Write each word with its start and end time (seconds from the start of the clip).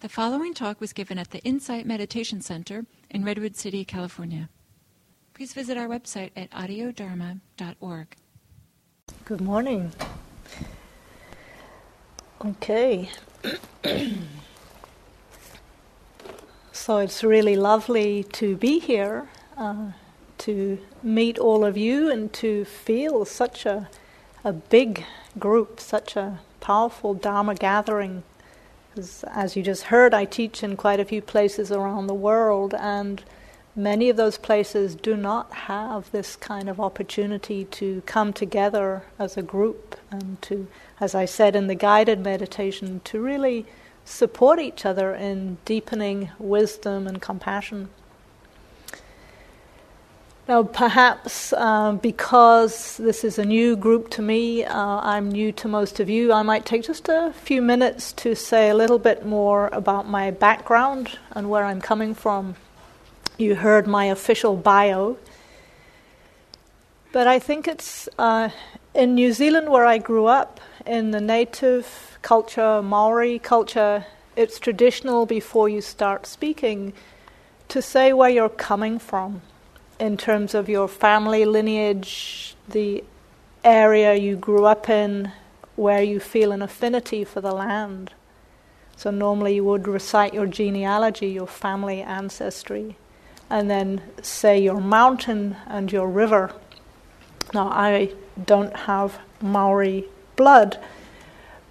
The 0.00 0.08
following 0.08 0.54
talk 0.54 0.80
was 0.80 0.94
given 0.94 1.18
at 1.18 1.30
the 1.30 1.40
Insight 1.40 1.84
Meditation 1.84 2.40
Center 2.40 2.86
in 3.10 3.22
Redwood 3.22 3.54
City, 3.54 3.84
California. 3.84 4.48
Please 5.34 5.52
visit 5.52 5.76
our 5.76 5.88
website 5.88 6.30
at 6.34 6.50
audiodharma.org. 6.52 8.16
Good 9.26 9.42
morning. 9.42 9.92
Okay. 12.42 13.10
so 16.72 16.96
it's 16.96 17.22
really 17.22 17.56
lovely 17.56 18.24
to 18.32 18.56
be 18.56 18.78
here, 18.78 19.28
uh, 19.58 19.92
to 20.38 20.78
meet 21.02 21.38
all 21.38 21.62
of 21.62 21.76
you, 21.76 22.10
and 22.10 22.32
to 22.32 22.64
feel 22.64 23.26
such 23.26 23.66
a, 23.66 23.90
a 24.44 24.54
big 24.54 25.04
group, 25.38 25.78
such 25.78 26.16
a 26.16 26.40
powerful 26.60 27.12
Dharma 27.12 27.54
gathering 27.54 28.22
because 28.90 29.24
as 29.24 29.56
you 29.56 29.62
just 29.62 29.84
heard, 29.84 30.12
I 30.12 30.24
teach 30.24 30.62
in 30.62 30.76
quite 30.76 31.00
a 31.00 31.04
few 31.04 31.22
places 31.22 31.70
around 31.70 32.06
the 32.06 32.14
world, 32.14 32.74
and 32.74 33.22
many 33.76 34.08
of 34.08 34.16
those 34.16 34.36
places 34.36 34.94
do 34.94 35.16
not 35.16 35.52
have 35.52 36.10
this 36.10 36.36
kind 36.36 36.68
of 36.68 36.80
opportunity 36.80 37.64
to 37.66 38.02
come 38.06 38.32
together 38.32 39.04
as 39.18 39.36
a 39.36 39.42
group 39.42 39.96
and 40.10 40.42
to, 40.42 40.66
as 40.98 41.14
I 41.14 41.24
said 41.24 41.54
in 41.54 41.68
the 41.68 41.74
guided 41.74 42.20
meditation, 42.20 43.00
to 43.04 43.20
really 43.20 43.66
support 44.04 44.58
each 44.58 44.84
other 44.84 45.14
in 45.14 45.58
deepening 45.64 46.30
wisdom 46.38 47.06
and 47.06 47.22
compassion. 47.22 47.90
Now, 50.48 50.64
perhaps 50.64 51.52
uh, 51.52 51.92
because 51.92 52.96
this 52.96 53.24
is 53.24 53.38
a 53.38 53.44
new 53.44 53.76
group 53.76 54.10
to 54.10 54.22
me, 54.22 54.64
uh, 54.64 54.74
I'm 54.74 55.30
new 55.30 55.52
to 55.52 55.68
most 55.68 56.00
of 56.00 56.08
you, 56.08 56.32
I 56.32 56.42
might 56.42 56.64
take 56.64 56.82
just 56.82 57.08
a 57.08 57.32
few 57.34 57.62
minutes 57.62 58.12
to 58.14 58.34
say 58.34 58.70
a 58.70 58.74
little 58.74 58.98
bit 58.98 59.24
more 59.24 59.68
about 59.68 60.08
my 60.08 60.30
background 60.30 61.18
and 61.32 61.50
where 61.50 61.64
I'm 61.64 61.80
coming 61.80 62.14
from. 62.14 62.56
You 63.38 63.54
heard 63.54 63.86
my 63.86 64.06
official 64.06 64.56
bio. 64.56 65.18
But 67.12 67.26
I 67.26 67.38
think 67.38 67.68
it's 67.68 68.08
uh, 68.18 68.48
in 68.94 69.14
New 69.14 69.32
Zealand 69.32 69.68
where 69.68 69.86
I 69.86 69.98
grew 69.98 70.26
up, 70.26 70.60
in 70.86 71.10
the 71.10 71.20
native 71.20 72.18
culture, 72.22 72.82
Maori 72.82 73.38
culture, 73.38 74.06
it's 74.34 74.58
traditional 74.58 75.26
before 75.26 75.68
you 75.68 75.80
start 75.80 76.26
speaking 76.26 76.92
to 77.68 77.82
say 77.82 78.12
where 78.12 78.30
you're 78.30 78.48
coming 78.48 78.98
from 78.98 79.42
in 80.00 80.16
terms 80.16 80.54
of 80.54 80.68
your 80.68 80.88
family 80.88 81.44
lineage, 81.44 82.56
the 82.68 83.04
area 83.62 84.14
you 84.14 84.34
grew 84.34 84.64
up 84.64 84.88
in, 84.88 85.30
where 85.76 86.02
you 86.02 86.18
feel 86.18 86.52
an 86.52 86.62
affinity 86.62 87.22
for 87.22 87.42
the 87.42 87.52
land. 87.52 88.12
So 88.96 89.10
normally 89.10 89.56
you 89.56 89.64
would 89.64 89.86
recite 89.86 90.32
your 90.32 90.46
genealogy, 90.46 91.28
your 91.28 91.46
family 91.46 92.00
ancestry, 92.00 92.96
and 93.50 93.70
then 93.70 94.00
say 94.22 94.58
your 94.58 94.80
mountain 94.80 95.56
and 95.66 95.92
your 95.92 96.08
river. 96.08 96.54
Now 97.52 97.68
I 97.68 98.14
don't 98.46 98.74
have 98.74 99.18
Maori 99.42 100.06
blood, 100.36 100.78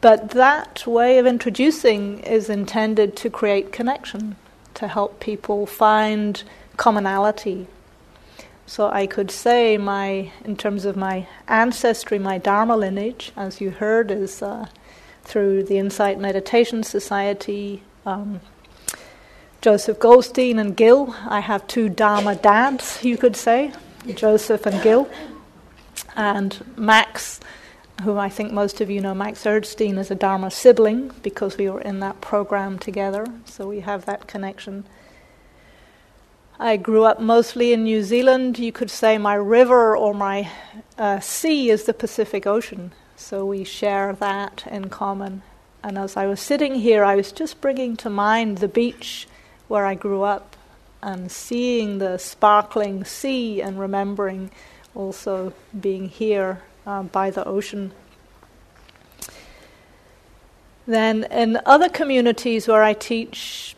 but 0.02 0.30
that 0.32 0.86
way 0.86 1.18
of 1.18 1.26
introducing 1.26 2.20
is 2.20 2.50
intended 2.50 3.16
to 3.18 3.30
create 3.30 3.72
connection, 3.72 4.36
to 4.76 4.88
help 4.88 5.20
people 5.20 5.66
find 5.66 6.44
commonality 6.78 7.68
so 8.70 8.88
I 8.92 9.08
could 9.08 9.32
say 9.32 9.80
my, 9.80 10.32
in 10.46 10.56
terms 10.56 10.86
of 10.86 10.96
my 10.96 11.26
ancestry, 11.48 12.20
my 12.20 12.38
Dharma 12.38 12.78
lineage, 12.78 13.32
as 13.36 13.60
you 13.60 13.72
heard, 13.72 14.12
is 14.12 14.44
uh, 14.44 14.68
through 15.24 15.64
the 15.64 15.80
Insight 15.80 16.20
Meditation 16.20 16.84
Society. 16.84 17.82
Um, 18.06 18.42
Joseph 19.64 19.98
Goldstein 19.98 20.60
and 20.60 20.78
Gil. 20.78 21.16
I 21.26 21.40
have 21.40 21.66
two 21.66 21.90
Dharma 21.90 22.36
dads, 22.36 23.04
you 23.04 23.18
could 23.18 23.36
say, 23.36 23.72
Joseph 24.14 24.68
and 24.68 24.80
Gil. 24.84 25.10
And 26.16 26.64
Max, 26.78 27.40
who 28.04 28.20
I 28.20 28.30
think 28.30 28.54
most 28.54 28.82
of 28.82 28.92
you 28.92 29.02
know, 29.02 29.16
Max 29.16 29.46
Erdstein 29.46 29.98
is 29.98 30.12
a 30.12 30.16
Dharma 30.16 30.52
sibling 30.52 31.12
because 31.24 31.58
we 31.58 31.72
were 31.72 31.82
in 31.82 32.02
that 32.02 32.22
program 32.22 32.78
together, 32.78 33.26
so 33.46 33.68
we 33.68 33.80
have 33.80 34.06
that 34.06 34.28
connection. 34.28 34.86
I 36.62 36.76
grew 36.76 37.06
up 37.06 37.22
mostly 37.22 37.72
in 37.72 37.86
New 37.86 38.04
Zealand. 38.04 38.60
You 38.60 38.74
could 38.74 38.92
say 38.92 39.18
my 39.18 39.36
river 39.36 39.96
or 39.96 40.14
my 40.14 40.52
uh, 40.98 41.22
sea 41.22 41.70
is 41.70 41.86
the 41.86 41.94
Pacific 41.94 42.46
Ocean, 42.46 42.92
so 43.16 43.46
we 43.46 43.64
share 43.64 44.12
that 44.20 44.66
in 44.70 44.90
common. 44.90 45.42
And 45.82 45.98
as 45.98 46.18
I 46.18 46.26
was 46.26 46.42
sitting 46.42 46.76
here, 46.76 47.06
I 47.06 47.16
was 47.16 47.32
just 47.32 47.62
bringing 47.62 47.96
to 47.98 48.10
mind 48.10 48.58
the 48.58 48.68
beach 48.68 49.26
where 49.70 49.86
I 49.86 49.96
grew 49.96 50.24
up 50.24 50.58
and 51.02 51.32
seeing 51.32 52.00
the 52.00 52.18
sparkling 52.18 53.06
sea 53.06 53.62
and 53.62 53.80
remembering 53.80 54.52
also 54.94 55.54
being 55.80 56.10
here 56.10 56.62
uh, 56.86 57.04
by 57.04 57.30
the 57.30 57.46
ocean. 57.48 57.94
Then, 60.86 61.24
in 61.32 61.62
other 61.66 61.88
communities 61.88 62.68
where 62.68 62.84
I 62.84 62.92
teach, 62.92 63.78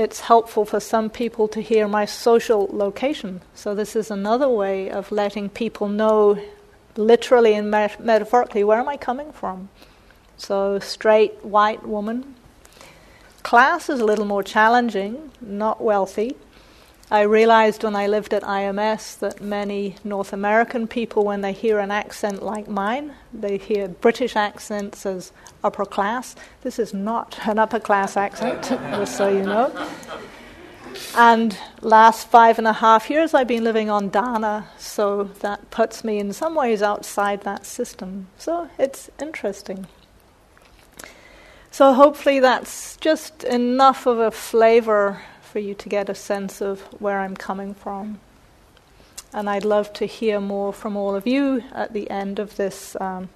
it's 0.00 0.20
helpful 0.20 0.64
for 0.64 0.80
some 0.80 1.10
people 1.10 1.46
to 1.48 1.60
hear 1.60 1.86
my 1.86 2.06
social 2.06 2.70
location. 2.72 3.42
So, 3.54 3.74
this 3.74 3.94
is 3.94 4.10
another 4.10 4.48
way 4.48 4.90
of 4.90 5.12
letting 5.12 5.50
people 5.50 5.88
know, 5.88 6.42
literally 6.96 7.54
and 7.54 7.70
met- 7.70 8.02
metaphorically, 8.02 8.64
where 8.64 8.78
am 8.78 8.88
I 8.88 8.96
coming 8.96 9.30
from? 9.30 9.68
So, 10.38 10.78
straight 10.78 11.44
white 11.44 11.86
woman. 11.86 12.34
Class 13.42 13.90
is 13.90 14.00
a 14.00 14.04
little 14.06 14.24
more 14.24 14.42
challenging, 14.42 15.32
not 15.38 15.82
wealthy. 15.82 16.34
I 17.12 17.22
realized 17.22 17.82
when 17.82 17.96
I 17.96 18.06
lived 18.06 18.32
at 18.32 18.44
IMS 18.44 19.18
that 19.18 19.40
many 19.40 19.96
North 20.04 20.32
American 20.32 20.86
people, 20.86 21.24
when 21.24 21.40
they 21.40 21.52
hear 21.52 21.80
an 21.80 21.90
accent 21.90 22.40
like 22.40 22.68
mine, 22.68 23.14
they 23.32 23.58
hear 23.58 23.88
British 23.88 24.36
accents 24.36 25.04
as 25.04 25.32
upper 25.64 25.84
class. 25.84 26.36
This 26.62 26.78
is 26.78 26.94
not 26.94 27.48
an 27.48 27.58
upper 27.58 27.80
class 27.80 28.16
accent, 28.16 28.62
just 28.68 29.16
so 29.16 29.28
you 29.28 29.42
know. 29.42 29.72
And 31.16 31.58
last 31.80 32.28
five 32.28 32.58
and 32.58 32.68
a 32.68 32.74
half 32.74 33.10
years, 33.10 33.34
I've 33.34 33.48
been 33.48 33.64
living 33.64 33.90
on 33.90 34.10
Dana, 34.10 34.68
so 34.78 35.24
that 35.40 35.68
puts 35.72 36.04
me 36.04 36.20
in 36.20 36.32
some 36.32 36.54
ways 36.54 36.80
outside 36.80 37.42
that 37.42 37.66
system. 37.66 38.28
So 38.38 38.70
it's 38.78 39.10
interesting. 39.20 39.88
So 41.72 41.92
hopefully 41.92 42.38
that's 42.38 42.96
just 42.98 43.42
enough 43.42 44.06
of 44.06 44.18
a 44.20 44.30
flavor 44.30 45.22
for 45.50 45.58
you 45.58 45.74
to 45.74 45.88
get 45.88 46.08
a 46.08 46.14
sense 46.14 46.62
of 46.62 46.80
where 47.00 47.20
I'm 47.20 47.36
coming 47.36 47.74
from. 47.74 48.20
And 49.32 49.50
I'd 49.50 49.64
love 49.64 49.92
to 49.94 50.06
hear 50.06 50.40
more 50.40 50.72
from 50.72 50.96
all 50.96 51.14
of 51.14 51.26
you 51.26 51.62
at 51.72 51.92
the 51.92 52.08
end 52.10 52.38
of 52.38 52.56
this 52.56 52.96
um, 53.00 53.28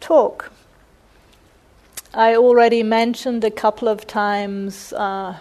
talk. 0.00 0.52
I 2.14 2.34
already 2.34 2.82
mentioned 2.82 3.44
a 3.44 3.50
couple 3.50 3.88
of 3.88 4.06
times 4.06 4.92
uh, 4.92 5.36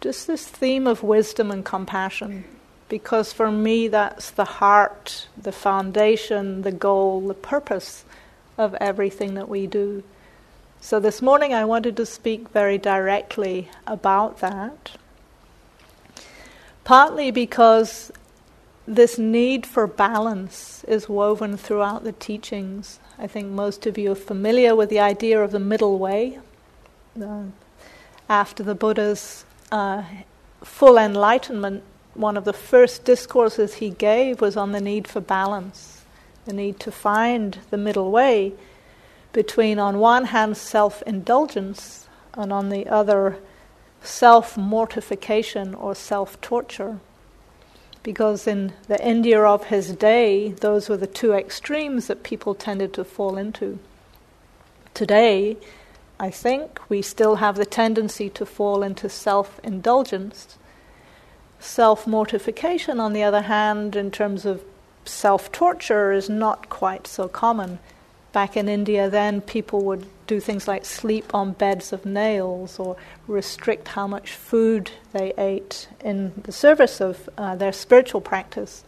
just 0.00 0.26
this 0.26 0.46
theme 0.46 0.86
of 0.86 1.02
wisdom 1.02 1.50
and 1.50 1.64
compassion, 1.64 2.44
because 2.88 3.32
for 3.32 3.50
me 3.50 3.88
that's 3.88 4.30
the 4.30 4.44
heart, 4.44 5.28
the 5.36 5.52
foundation, 5.52 6.62
the 6.62 6.72
goal, 6.72 7.20
the 7.26 7.34
purpose 7.34 8.04
of 8.56 8.74
everything 8.74 9.34
that 9.34 9.48
we 9.48 9.66
do. 9.66 10.04
So 10.84 11.00
this 11.00 11.22
morning 11.22 11.54
I 11.54 11.64
wanted 11.64 11.96
to 11.96 12.04
speak 12.04 12.50
very 12.50 12.76
directly 12.76 13.70
about 13.86 14.40
that. 14.40 14.90
Partly 16.84 17.30
because 17.30 18.12
this 18.86 19.16
need 19.16 19.64
for 19.64 19.86
balance 19.86 20.84
is 20.84 21.08
woven 21.08 21.56
throughout 21.56 22.04
the 22.04 22.12
teachings. 22.12 23.00
I 23.18 23.26
think 23.26 23.46
most 23.50 23.86
of 23.86 23.96
you 23.96 24.12
are 24.12 24.14
familiar 24.14 24.76
with 24.76 24.90
the 24.90 25.00
idea 25.00 25.42
of 25.42 25.52
the 25.52 25.58
middle 25.58 25.98
way. 25.98 26.38
Uh, 27.18 27.44
after 28.28 28.62
the 28.62 28.74
Buddha's 28.74 29.46
uh, 29.72 30.02
full 30.62 30.98
enlightenment, 30.98 31.82
one 32.12 32.36
of 32.36 32.44
the 32.44 32.52
first 32.52 33.06
discourses 33.06 33.76
he 33.76 33.88
gave 33.88 34.42
was 34.42 34.54
on 34.54 34.72
the 34.72 34.82
need 34.82 35.08
for 35.08 35.22
balance, 35.22 36.04
the 36.44 36.52
need 36.52 36.78
to 36.80 36.92
find 36.92 37.60
the 37.70 37.78
middle 37.78 38.10
way 38.10 38.52
between, 39.34 39.78
on 39.78 39.98
one 39.98 40.26
hand, 40.26 40.56
self 40.56 41.02
indulgence, 41.02 42.08
and 42.32 42.50
on 42.50 42.70
the 42.70 42.86
other, 42.88 43.36
self 44.02 44.56
mortification 44.56 45.74
or 45.74 45.94
self 45.94 46.40
torture. 46.40 46.98
Because 48.02 48.46
in 48.46 48.72
the 48.88 49.02
India 49.06 49.42
of 49.42 49.64
his 49.64 49.94
day, 49.96 50.52
those 50.52 50.88
were 50.88 50.96
the 50.96 51.06
two 51.06 51.32
extremes 51.32 52.06
that 52.06 52.22
people 52.22 52.54
tended 52.54 52.94
to 52.94 53.04
fall 53.04 53.36
into. 53.36 53.78
Today, 54.94 55.56
I 56.20 56.30
think 56.30 56.78
we 56.88 57.02
still 57.02 57.36
have 57.36 57.56
the 57.56 57.66
tendency 57.66 58.30
to 58.30 58.46
fall 58.46 58.82
into 58.82 59.08
self 59.10 59.60
indulgence. 59.62 60.56
Self 61.58 62.06
mortification, 62.06 63.00
on 63.00 63.12
the 63.12 63.22
other 63.22 63.42
hand, 63.42 63.96
in 63.96 64.10
terms 64.10 64.46
of 64.46 64.62
self 65.04 65.50
torture, 65.50 66.12
is 66.12 66.30
not 66.30 66.68
quite 66.68 67.06
so 67.06 67.26
common 67.26 67.80
back 68.34 68.56
in 68.56 68.68
India, 68.68 69.08
then 69.08 69.40
people 69.40 69.82
would 69.84 70.04
do 70.26 70.40
things 70.40 70.68
like 70.68 70.84
sleep 70.84 71.32
on 71.34 71.52
beds 71.52 71.92
of 71.92 72.04
nails 72.04 72.78
or 72.78 72.96
restrict 73.26 73.88
how 73.88 74.06
much 74.06 74.32
food 74.32 74.90
they 75.12 75.32
ate 75.38 75.88
in 76.04 76.32
the 76.42 76.52
service 76.52 77.00
of 77.00 77.30
uh, 77.38 77.54
their 77.54 77.72
spiritual 77.72 78.20
practice. 78.20 78.84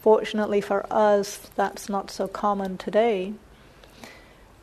Fortunately 0.00 0.60
for 0.60 0.86
us, 0.92 1.38
that's 1.56 1.88
not 1.88 2.10
so 2.10 2.28
common 2.28 2.76
today. 2.78 3.32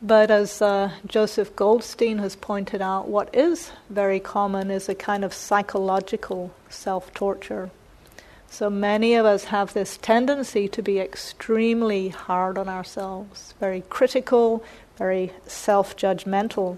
But 0.02 0.30
as 0.30 0.62
uh, 0.62 0.92
Joseph 1.07 1.56
Goldstein 1.56 2.19
has 2.19 2.36
pointed 2.36 2.81
out, 2.81 3.07
what 3.07 3.34
is 3.34 3.72
very 3.90 4.19
common 4.19 4.69
is 4.69 4.88
a 4.88 4.96
kind 4.96 5.25
of 5.25 5.34
psychological 5.34 6.54
self 6.69 7.12
torture. 7.13 7.72
So 8.50 8.69
many 8.69 9.15
of 9.15 9.25
us 9.25 9.45
have 9.45 9.74
this 9.74 9.97
tendency 9.97 10.68
to 10.69 10.81
be 10.81 11.00
extremely 11.00 12.09
hard 12.09 12.57
on 12.57 12.69
ourselves, 12.69 13.53
very 13.59 13.81
critical, 13.89 14.63
very 14.97 15.33
self 15.45 15.97
judgmental. 15.97 16.77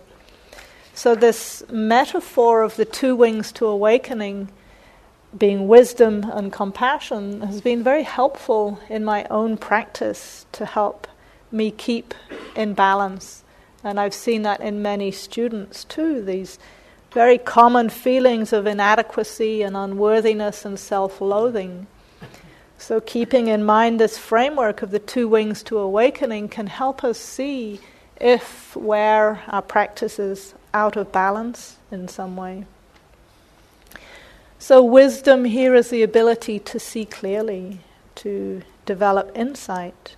So, 0.94 1.14
this 1.14 1.64
metaphor 1.70 2.64
of 2.64 2.76
the 2.76 2.86
two 2.86 3.16
wings 3.16 3.52
to 3.54 3.68
awakening 3.68 4.50
being 5.38 5.68
wisdom 5.68 6.24
and 6.32 6.52
compassion 6.52 7.42
has 7.42 7.62
been 7.62 7.84
very 7.84 8.04
helpful 8.04 8.80
in 8.90 9.04
my 9.04 9.26
own 9.30 9.58
practice 9.58 10.46
to 10.54 10.66
help 10.66 11.08
me 11.52 11.70
keep 11.72 12.14
in 12.56 12.74
balance. 12.74 13.44
And 13.84 14.00
I've 14.00 14.14
seen 14.14 14.42
that 14.44 14.62
in 14.62 14.82
many 14.82 15.12
students 15.12 15.84
too, 15.84 16.24
these 16.24 16.58
very 17.18 17.40
common 17.40 17.90
feelings 17.90 18.54
of 18.54 18.68
inadequacy 18.68 19.64
and 19.64 19.76
unworthiness 19.76 20.64
and 20.66 20.78
self 20.78 21.20
loathing. 21.20 21.88
So, 22.78 23.02
keeping 23.02 23.48
in 23.48 23.64
mind 23.66 24.00
this 24.00 24.20
framework 24.20 24.84
of 24.84 24.92
the 24.92 25.00
two 25.00 25.28
wings 25.28 25.64
to 25.64 25.80
awakening 25.80 26.50
can 26.50 26.68
help 26.68 27.04
us 27.04 27.18
see 27.18 27.80
if 28.22 28.76
where 28.76 29.42
our 29.48 29.64
practice 29.64 30.20
is 30.20 30.54
out 30.76 30.96
of 30.96 31.12
balance 31.12 31.78
in 31.90 32.08
some 32.08 32.38
way. 32.38 32.66
So, 34.60 34.84
wisdom 34.84 35.46
here 35.46 35.74
is 35.74 35.90
the 35.90 36.04
ability 36.04 36.60
to 36.60 36.80
see 36.80 37.06
clearly, 37.06 37.80
to 38.18 38.62
develop 38.86 39.32
insight. 39.34 40.16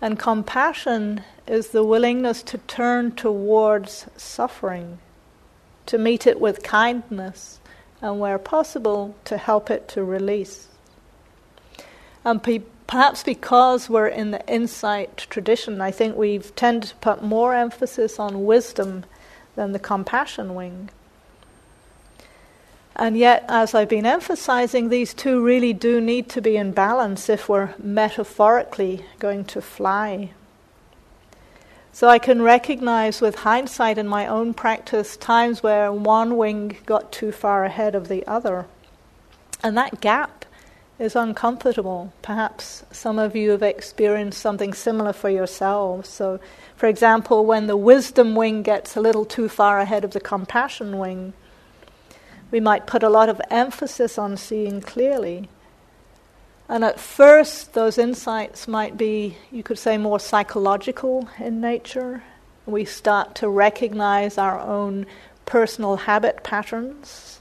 And 0.00 0.18
compassion 0.18 1.24
is 1.46 1.68
the 1.68 1.84
willingness 1.84 2.42
to 2.44 2.56
turn 2.56 3.12
towards 3.12 4.06
suffering, 4.16 4.98
to 5.86 5.98
meet 5.98 6.26
it 6.26 6.40
with 6.40 6.62
kindness, 6.62 7.60
and 8.00 8.20
where 8.20 8.38
possible, 8.38 9.14
to 9.24 9.36
help 9.36 9.70
it 9.70 9.88
to 9.88 10.04
release. 10.04 10.68
And 12.24 12.42
pe- 12.42 12.62
perhaps 12.86 13.22
because 13.22 13.88
we're 13.88 14.08
in 14.08 14.30
the 14.30 14.46
insight 14.46 15.26
tradition, 15.30 15.80
I 15.80 15.90
think 15.90 16.16
we've 16.16 16.54
tended 16.56 16.90
to 16.90 16.96
put 16.96 17.22
more 17.22 17.54
emphasis 17.54 18.18
on 18.18 18.44
wisdom 18.44 19.04
than 19.56 19.72
the 19.72 19.78
compassion 19.78 20.54
wing. 20.54 20.90
And 22.96 23.16
yet, 23.16 23.44
as 23.48 23.74
I've 23.74 23.88
been 23.88 24.04
emphasizing, 24.04 24.88
these 24.88 25.14
two 25.14 25.42
really 25.42 25.72
do 25.72 26.00
need 26.00 26.28
to 26.30 26.42
be 26.42 26.56
in 26.56 26.72
balance 26.72 27.28
if 27.28 27.48
we're 27.48 27.74
metaphorically 27.78 29.04
going 29.18 29.44
to 29.46 29.62
fly. 29.62 30.32
So 32.00 32.08
I 32.08 32.18
can 32.18 32.40
recognize 32.40 33.20
with 33.20 33.40
hindsight 33.40 33.98
in 33.98 34.08
my 34.08 34.26
own 34.26 34.54
practice 34.54 35.18
times 35.18 35.62
where 35.62 35.92
one 35.92 36.38
wing 36.38 36.78
got 36.86 37.12
too 37.12 37.30
far 37.30 37.66
ahead 37.66 37.94
of 37.94 38.08
the 38.08 38.26
other. 38.26 38.64
And 39.62 39.76
that 39.76 40.00
gap 40.00 40.46
is 40.98 41.14
uncomfortable. 41.14 42.14
Perhaps 42.22 42.84
some 42.90 43.18
of 43.18 43.36
you 43.36 43.50
have 43.50 43.62
experienced 43.62 44.40
something 44.40 44.72
similar 44.72 45.12
for 45.12 45.28
yourselves. 45.28 46.08
So, 46.08 46.40
for 46.74 46.86
example, 46.86 47.44
when 47.44 47.66
the 47.66 47.76
wisdom 47.76 48.34
wing 48.34 48.62
gets 48.62 48.96
a 48.96 49.00
little 49.02 49.26
too 49.26 49.50
far 49.50 49.78
ahead 49.78 50.02
of 50.02 50.12
the 50.12 50.20
compassion 50.20 50.98
wing, 50.98 51.34
we 52.50 52.60
might 52.60 52.86
put 52.86 53.02
a 53.02 53.10
lot 53.10 53.28
of 53.28 53.42
emphasis 53.50 54.16
on 54.16 54.38
seeing 54.38 54.80
clearly. 54.80 55.50
And 56.70 56.84
at 56.84 57.00
first, 57.00 57.74
those 57.74 57.98
insights 57.98 58.68
might 58.68 58.96
be, 58.96 59.36
you 59.50 59.64
could 59.64 59.76
say, 59.76 59.98
more 59.98 60.20
psychological 60.20 61.28
in 61.40 61.60
nature. 61.60 62.22
We 62.64 62.84
start 62.84 63.34
to 63.36 63.48
recognize 63.48 64.38
our 64.38 64.60
own 64.60 65.06
personal 65.46 65.96
habit 65.96 66.44
patterns. 66.44 67.40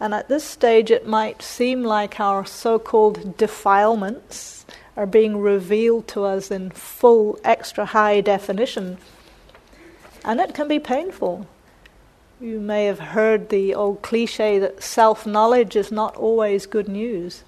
And 0.00 0.14
at 0.14 0.28
this 0.28 0.44
stage, 0.44 0.90
it 0.90 1.06
might 1.06 1.42
seem 1.42 1.84
like 1.84 2.20
our 2.20 2.46
so 2.46 2.78
called 2.78 3.36
defilements 3.36 4.64
are 4.96 5.04
being 5.04 5.36
revealed 5.36 6.08
to 6.08 6.24
us 6.24 6.50
in 6.50 6.70
full, 6.70 7.38
extra 7.44 7.84
high 7.84 8.22
definition. 8.22 8.96
And 10.24 10.40
it 10.40 10.54
can 10.54 10.68
be 10.68 10.78
painful. 10.78 11.46
You 12.40 12.60
may 12.60 12.86
have 12.86 12.98
heard 12.98 13.50
the 13.50 13.74
old 13.74 14.00
cliche 14.00 14.58
that 14.58 14.82
self 14.82 15.26
knowledge 15.26 15.76
is 15.76 15.92
not 15.92 16.16
always 16.16 16.64
good 16.64 16.88
news. 16.88 17.44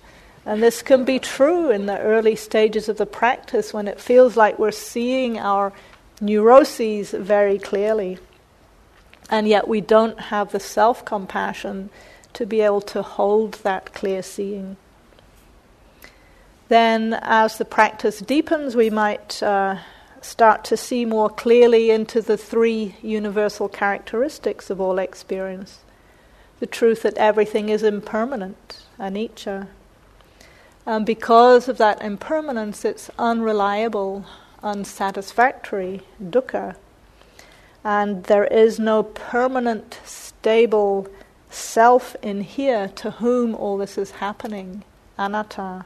And 0.46 0.62
this 0.62 0.82
can 0.82 1.04
be 1.04 1.18
true 1.18 1.70
in 1.70 1.86
the 1.86 1.98
early 1.98 2.34
stages 2.34 2.88
of 2.88 2.96
the 2.96 3.06
practice 3.06 3.74
when 3.74 3.86
it 3.86 4.00
feels 4.00 4.36
like 4.36 4.58
we're 4.58 4.70
seeing 4.70 5.38
our 5.38 5.72
neuroses 6.20 7.10
very 7.10 7.58
clearly. 7.58 8.18
And 9.28 9.46
yet 9.46 9.68
we 9.68 9.80
don't 9.80 10.18
have 10.18 10.52
the 10.52 10.60
self 10.60 11.04
compassion 11.04 11.90
to 12.32 12.46
be 12.46 12.60
able 12.60 12.80
to 12.80 13.02
hold 13.02 13.54
that 13.62 13.92
clear 13.92 14.22
seeing. 14.22 14.76
Then, 16.68 17.18
as 17.22 17.58
the 17.58 17.64
practice 17.64 18.20
deepens, 18.20 18.76
we 18.76 18.90
might 18.90 19.42
uh, 19.42 19.78
start 20.20 20.64
to 20.66 20.76
see 20.76 21.04
more 21.04 21.28
clearly 21.28 21.90
into 21.90 22.22
the 22.22 22.36
three 22.36 22.94
universal 23.02 23.68
characteristics 23.68 24.70
of 24.70 24.80
all 24.80 24.98
experience 24.98 25.80
the 26.60 26.66
truth 26.66 27.02
that 27.02 27.16
everything 27.16 27.70
is 27.70 27.82
impermanent, 27.82 28.82
anicca. 28.98 29.66
And 30.90 31.06
because 31.06 31.68
of 31.68 31.78
that 31.78 32.02
impermanence, 32.02 32.84
it's 32.84 33.12
unreliable, 33.16 34.24
unsatisfactory, 34.60 36.00
dukkha. 36.20 36.74
And 37.84 38.24
there 38.24 38.46
is 38.46 38.80
no 38.80 39.04
permanent, 39.04 40.00
stable 40.04 41.06
self 41.48 42.16
in 42.22 42.40
here 42.40 42.88
to 42.96 43.12
whom 43.12 43.54
all 43.54 43.78
this 43.78 43.96
is 43.96 44.18
happening, 44.18 44.82
anatta. 45.16 45.84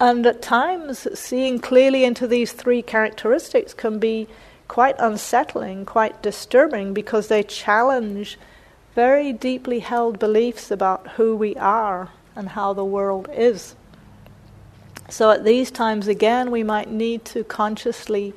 And 0.00 0.26
at 0.26 0.42
times, 0.42 1.06
seeing 1.16 1.60
clearly 1.60 2.02
into 2.02 2.26
these 2.26 2.50
three 2.50 2.82
characteristics 2.82 3.72
can 3.72 4.00
be 4.00 4.26
quite 4.66 4.96
unsettling, 4.98 5.86
quite 5.86 6.24
disturbing, 6.24 6.92
because 6.92 7.28
they 7.28 7.44
challenge 7.44 8.36
very 8.96 9.32
deeply 9.32 9.78
held 9.78 10.18
beliefs 10.18 10.72
about 10.72 11.10
who 11.10 11.36
we 11.36 11.54
are 11.54 12.08
and 12.38 12.50
how 12.50 12.72
the 12.72 12.84
world 12.84 13.28
is. 13.34 13.74
So, 15.10 15.30
at 15.30 15.44
these 15.44 15.70
times, 15.70 16.06
again, 16.06 16.50
we 16.50 16.62
might 16.62 16.90
need 16.90 17.24
to 17.26 17.42
consciously 17.42 18.32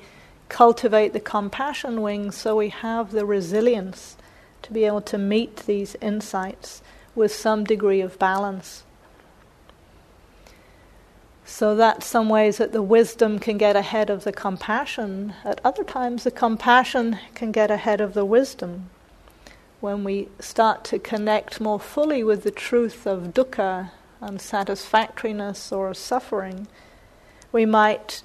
cultivate 0.50 1.14
the 1.14 1.20
compassion 1.20 2.02
wings 2.02 2.36
so 2.36 2.58
we 2.58 2.70
have 2.70 3.12
the 3.12 3.26
resilience 3.26 4.18
to 4.64 4.74
be 4.74 4.84
able 4.86 5.02
to 5.02 5.18
meet 5.18 5.58
these 5.66 5.96
insights 6.02 6.82
with 7.16 7.34
some 7.34 7.64
degree 7.64 8.02
of 8.02 8.18
balance. 8.20 8.84
So 11.46 11.76
that 11.76 12.04
some 12.04 12.30
ways 12.30 12.58
that 12.58 12.72
the 12.72 12.82
wisdom 12.82 13.38
can 13.38 13.58
get 13.58 13.76
ahead 13.76 14.10
of 14.10 14.24
the 14.24 14.32
compassion. 14.32 15.34
At 15.44 15.62
other 15.64 15.84
times, 15.84 16.24
the 16.24 16.32
compassion 16.32 17.20
can 17.36 17.52
get 17.52 17.70
ahead 17.70 18.02
of 18.02 18.14
the 18.14 18.26
wisdom. 18.26 18.90
When 19.82 20.04
we 20.04 20.30
start 20.40 20.84
to 20.86 21.00
connect 21.00 21.60
more 21.60 21.80
fully 21.80 22.24
with 22.24 22.44
the 22.44 22.52
truth 22.52 23.08
of 23.08 23.34
dukkha, 23.34 23.90
unsatisfactoriness, 24.22 25.72
or 25.72 25.96
suffering, 25.96 26.68
we 27.52 27.66
might 27.66 28.22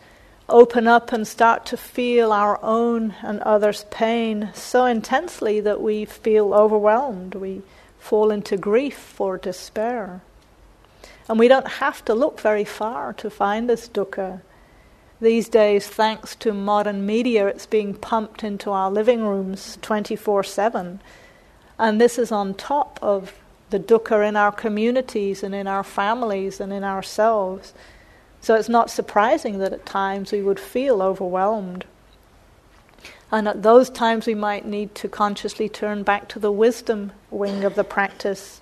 open 0.51 0.87
up 0.87 1.13
and 1.13 1.27
start 1.27 1.65
to 1.67 1.79
feel 1.79 2.31
our 2.31 2.63
own 2.63 3.15
and 3.23 3.41
others' 3.41 3.87
pain 3.91 4.51
so 4.53 4.85
intensely 4.85 5.59
that 5.61 5.81
we 5.81 6.05
feel 6.05 6.53
overwhelmed. 6.53 7.35
We 7.35 7.63
fall 7.99 8.31
into 8.31 8.59
grief 8.59 9.19
or 9.19 9.39
despair. 9.39 10.21
And 11.27 11.39
we 11.39 11.49
don't 11.49 11.69
have 11.81 12.05
to 12.05 12.15
look 12.15 12.39
very 12.39 12.65
far 12.65 13.15
to 13.15 13.31
find 13.31 13.67
this 13.67 13.89
dukkha. 13.89 14.43
These 15.23 15.49
days, 15.49 15.87
thanks 15.87 16.37
to 16.37 16.53
modern 16.53 17.07
media, 17.07 17.47
it's 17.47 17.65
being 17.65 17.95
pumped 17.95 18.45
into 18.45 18.73
our 18.73 18.91
living 18.91 19.25
rooms 19.25 19.79
24 19.81 20.45
7. 20.45 21.01
And 21.79 22.01
this 22.01 22.19
is 22.19 22.33
on 22.33 22.55
top 22.55 22.99
of 23.03 23.35
the 23.71 23.79
dukkha 23.79 24.27
in 24.27 24.37
our 24.37 24.53
communities 24.53 25.43
and 25.43 25.55
in 25.55 25.67
our 25.67 25.83
families 25.83 26.61
and 26.61 26.73
in 26.73 26.85
ourselves. 26.85 27.75
So 28.41 28.55
it's 28.55 28.69
not 28.69 28.91
surprising 28.91 29.59
that 29.59 29.73
at 29.73 29.85
times 29.85 30.33
we 30.33 30.43
would 30.43 30.61
feel 30.61 31.03
overwhelmed. 31.03 31.85
And 33.33 33.49
at 33.49 33.63
those 33.63 33.91
times, 33.91 34.27
we 34.27 34.37
might 34.37 34.67
need 34.67 34.95
to 34.97 35.09
consciously 35.09 35.69
turn 35.69 36.05
back 36.05 36.29
to 36.29 36.39
the 36.39 36.53
wisdom 36.53 37.13
wing 37.31 37.65
of 37.65 37.75
the 37.75 37.85
practice 37.85 38.61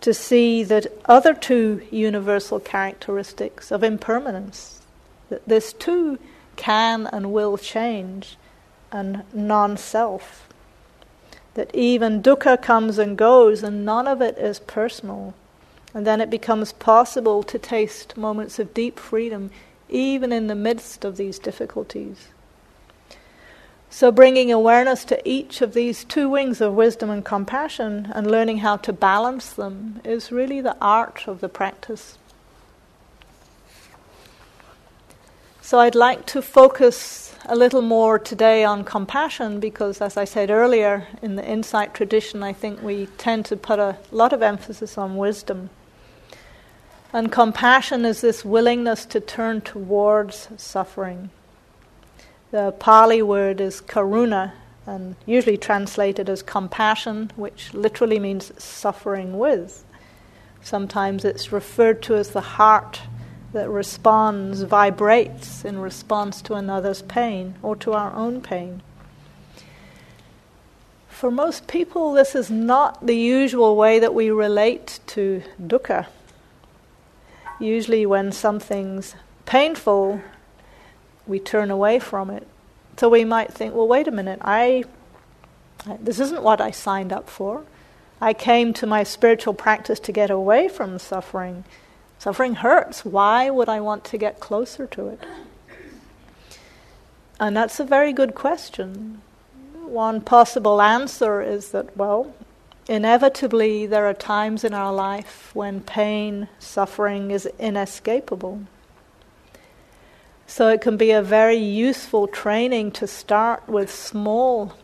to 0.00 0.12
see 0.12 0.64
that 0.64 0.86
other 1.04 1.34
two 1.34 1.86
universal 1.90 2.60
characteristics 2.60 3.70
of 3.70 3.84
impermanence, 3.84 4.80
that 5.28 5.46
this 5.46 5.72
too 5.72 6.18
can 6.56 7.06
and 7.06 7.32
will 7.32 7.56
change, 7.56 8.36
and 8.90 9.22
non 9.32 9.76
self. 9.76 10.47
That 11.58 11.74
even 11.74 12.22
dukkha 12.22 12.62
comes 12.62 12.98
and 12.98 13.18
goes, 13.18 13.64
and 13.64 13.84
none 13.84 14.06
of 14.06 14.22
it 14.22 14.38
is 14.38 14.60
personal. 14.60 15.34
And 15.92 16.06
then 16.06 16.20
it 16.20 16.30
becomes 16.30 16.72
possible 16.72 17.42
to 17.42 17.58
taste 17.58 18.16
moments 18.16 18.60
of 18.60 18.72
deep 18.72 18.96
freedom, 18.96 19.50
even 19.88 20.30
in 20.30 20.46
the 20.46 20.54
midst 20.54 21.04
of 21.04 21.16
these 21.16 21.40
difficulties. 21.40 22.28
So, 23.90 24.12
bringing 24.12 24.52
awareness 24.52 25.04
to 25.06 25.28
each 25.28 25.60
of 25.60 25.74
these 25.74 26.04
two 26.04 26.28
wings 26.28 26.60
of 26.60 26.74
wisdom 26.74 27.10
and 27.10 27.24
compassion 27.24 28.12
and 28.14 28.30
learning 28.30 28.58
how 28.58 28.76
to 28.76 28.92
balance 28.92 29.52
them 29.52 30.00
is 30.04 30.30
really 30.30 30.60
the 30.60 30.76
art 30.80 31.26
of 31.26 31.40
the 31.40 31.48
practice. 31.48 32.18
So, 35.60 35.80
I'd 35.80 35.96
like 35.96 36.24
to 36.26 36.40
focus 36.40 37.27
a 37.50 37.56
little 37.56 37.80
more 37.80 38.18
today 38.18 38.62
on 38.62 38.84
compassion 38.84 39.58
because, 39.58 40.02
as 40.02 40.18
I 40.18 40.24
said 40.24 40.50
earlier, 40.50 41.08
in 41.22 41.36
the 41.36 41.44
insight 41.44 41.94
tradition, 41.94 42.42
I 42.42 42.52
think 42.52 42.82
we 42.82 43.06
tend 43.16 43.46
to 43.46 43.56
put 43.56 43.78
a 43.78 43.96
lot 44.12 44.34
of 44.34 44.42
emphasis 44.42 44.98
on 44.98 45.16
wisdom. 45.16 45.70
And 47.10 47.32
compassion 47.32 48.04
is 48.04 48.20
this 48.20 48.44
willingness 48.44 49.06
to 49.06 49.20
turn 49.20 49.62
towards 49.62 50.48
suffering. 50.58 51.30
The 52.50 52.72
Pali 52.72 53.22
word 53.22 53.62
is 53.62 53.80
karuna, 53.80 54.52
and 54.86 55.16
usually 55.24 55.56
translated 55.56 56.28
as 56.28 56.42
compassion, 56.42 57.30
which 57.36 57.72
literally 57.72 58.18
means 58.18 58.52
suffering 58.62 59.38
with. 59.38 59.86
Sometimes 60.60 61.24
it's 61.24 61.50
referred 61.50 62.02
to 62.02 62.16
as 62.16 62.30
the 62.30 62.42
heart 62.42 63.00
that 63.52 63.68
responds, 63.68 64.62
vibrates 64.62 65.64
in 65.64 65.78
response 65.78 66.42
to 66.42 66.54
another's 66.54 67.02
pain 67.02 67.54
or 67.62 67.74
to 67.76 67.92
our 67.92 68.12
own 68.12 68.40
pain. 68.40 68.82
For 71.08 71.30
most 71.30 71.66
people, 71.66 72.12
this 72.12 72.34
is 72.34 72.50
not 72.50 73.04
the 73.04 73.16
usual 73.16 73.74
way 73.74 73.98
that 73.98 74.14
we 74.14 74.30
relate 74.30 75.00
to 75.08 75.42
dukkha. 75.60 76.06
Usually, 77.58 78.06
when 78.06 78.30
something's 78.30 79.16
painful, 79.44 80.20
we 81.26 81.40
turn 81.40 81.70
away 81.70 81.98
from 81.98 82.30
it. 82.30 82.46
So 82.96 83.08
we 83.08 83.24
might 83.24 83.52
think, 83.52 83.74
well, 83.74 83.88
wait 83.88 84.06
a 84.06 84.12
minute, 84.12 84.38
I, 84.42 84.84
this 85.98 86.20
isn't 86.20 86.42
what 86.42 86.60
I 86.60 86.70
signed 86.70 87.12
up 87.12 87.28
for. 87.28 87.64
I 88.20 88.32
came 88.32 88.72
to 88.74 88.86
my 88.86 89.02
spiritual 89.02 89.54
practice 89.54 90.00
to 90.00 90.12
get 90.12 90.30
away 90.30 90.68
from 90.68 90.98
suffering. 90.98 91.64
Suffering 92.18 92.56
hurts. 92.56 93.04
Why 93.04 93.48
would 93.48 93.68
I 93.68 93.80
want 93.80 94.04
to 94.04 94.18
get 94.18 94.40
closer 94.40 94.86
to 94.88 95.08
it? 95.08 95.20
And 97.38 97.56
that's 97.56 97.78
a 97.78 97.84
very 97.84 98.12
good 98.12 98.34
question. 98.34 99.22
One 99.84 100.20
possible 100.20 100.82
answer 100.82 101.40
is 101.40 101.70
that, 101.70 101.96
well, 101.96 102.34
inevitably 102.88 103.86
there 103.86 104.06
are 104.06 104.14
times 104.14 104.64
in 104.64 104.74
our 104.74 104.92
life 104.92 105.50
when 105.54 105.80
pain, 105.80 106.48
suffering 106.58 107.30
is 107.30 107.46
inescapable. 107.58 108.62
So 110.46 110.68
it 110.68 110.80
can 110.80 110.96
be 110.96 111.12
a 111.12 111.22
very 111.22 111.56
useful 111.56 112.26
training 112.26 112.92
to 112.92 113.06
start 113.06 113.68
with 113.68 113.92
small 113.92 114.74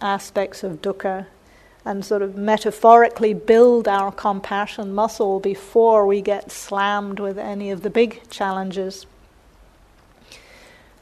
aspects 0.00 0.62
of 0.62 0.82
dukkha 0.82 1.26
and 1.86 2.04
sort 2.04 2.20
of 2.20 2.36
metaphorically 2.36 3.32
build 3.32 3.86
our 3.86 4.10
compassion 4.10 4.92
muscle 4.92 5.38
before 5.38 6.04
we 6.04 6.20
get 6.20 6.50
slammed 6.50 7.20
with 7.20 7.38
any 7.38 7.70
of 7.70 7.82
the 7.82 7.88
big 7.88 8.28
challenges. 8.28 9.06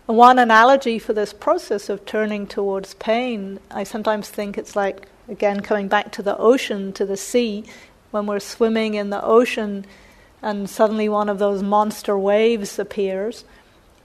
One 0.04 0.38
analogy 0.38 0.98
for 0.98 1.14
this 1.14 1.32
process 1.32 1.88
of 1.88 2.04
turning 2.04 2.46
towards 2.46 2.92
pain, 2.94 3.58
I 3.70 3.84
sometimes 3.84 4.28
think 4.28 4.58
it's 4.58 4.76
like, 4.76 5.08
again, 5.26 5.60
coming 5.60 5.88
back 5.88 6.12
to 6.12 6.22
the 6.22 6.36
ocean, 6.36 6.92
to 6.92 7.06
the 7.06 7.16
sea, 7.16 7.64
when 8.10 8.26
we're 8.26 8.38
swimming 8.38 8.92
in 8.92 9.08
the 9.08 9.24
ocean 9.24 9.86
and 10.42 10.68
suddenly 10.68 11.08
one 11.08 11.30
of 11.30 11.38
those 11.38 11.62
monster 11.62 12.18
waves 12.18 12.78
appears 12.78 13.44